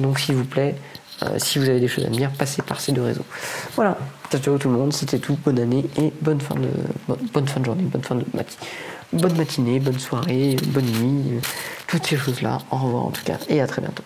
[0.00, 0.74] Donc s'il vous plaît,
[1.22, 3.24] Euh, si vous avez des choses à me dire, passez par ces deux réseaux.
[3.76, 3.96] Voilà,
[4.32, 6.68] ciao tout le monde, c'était tout, bonne année et bonne fin de,
[7.32, 8.66] bonne, fin de journée, bonne fin de matinée.
[9.12, 11.40] Bonne matinée, bonne soirée, bonne nuit,
[11.86, 12.58] toutes ces choses-là.
[12.70, 14.04] Au revoir en tout cas et à très bientôt.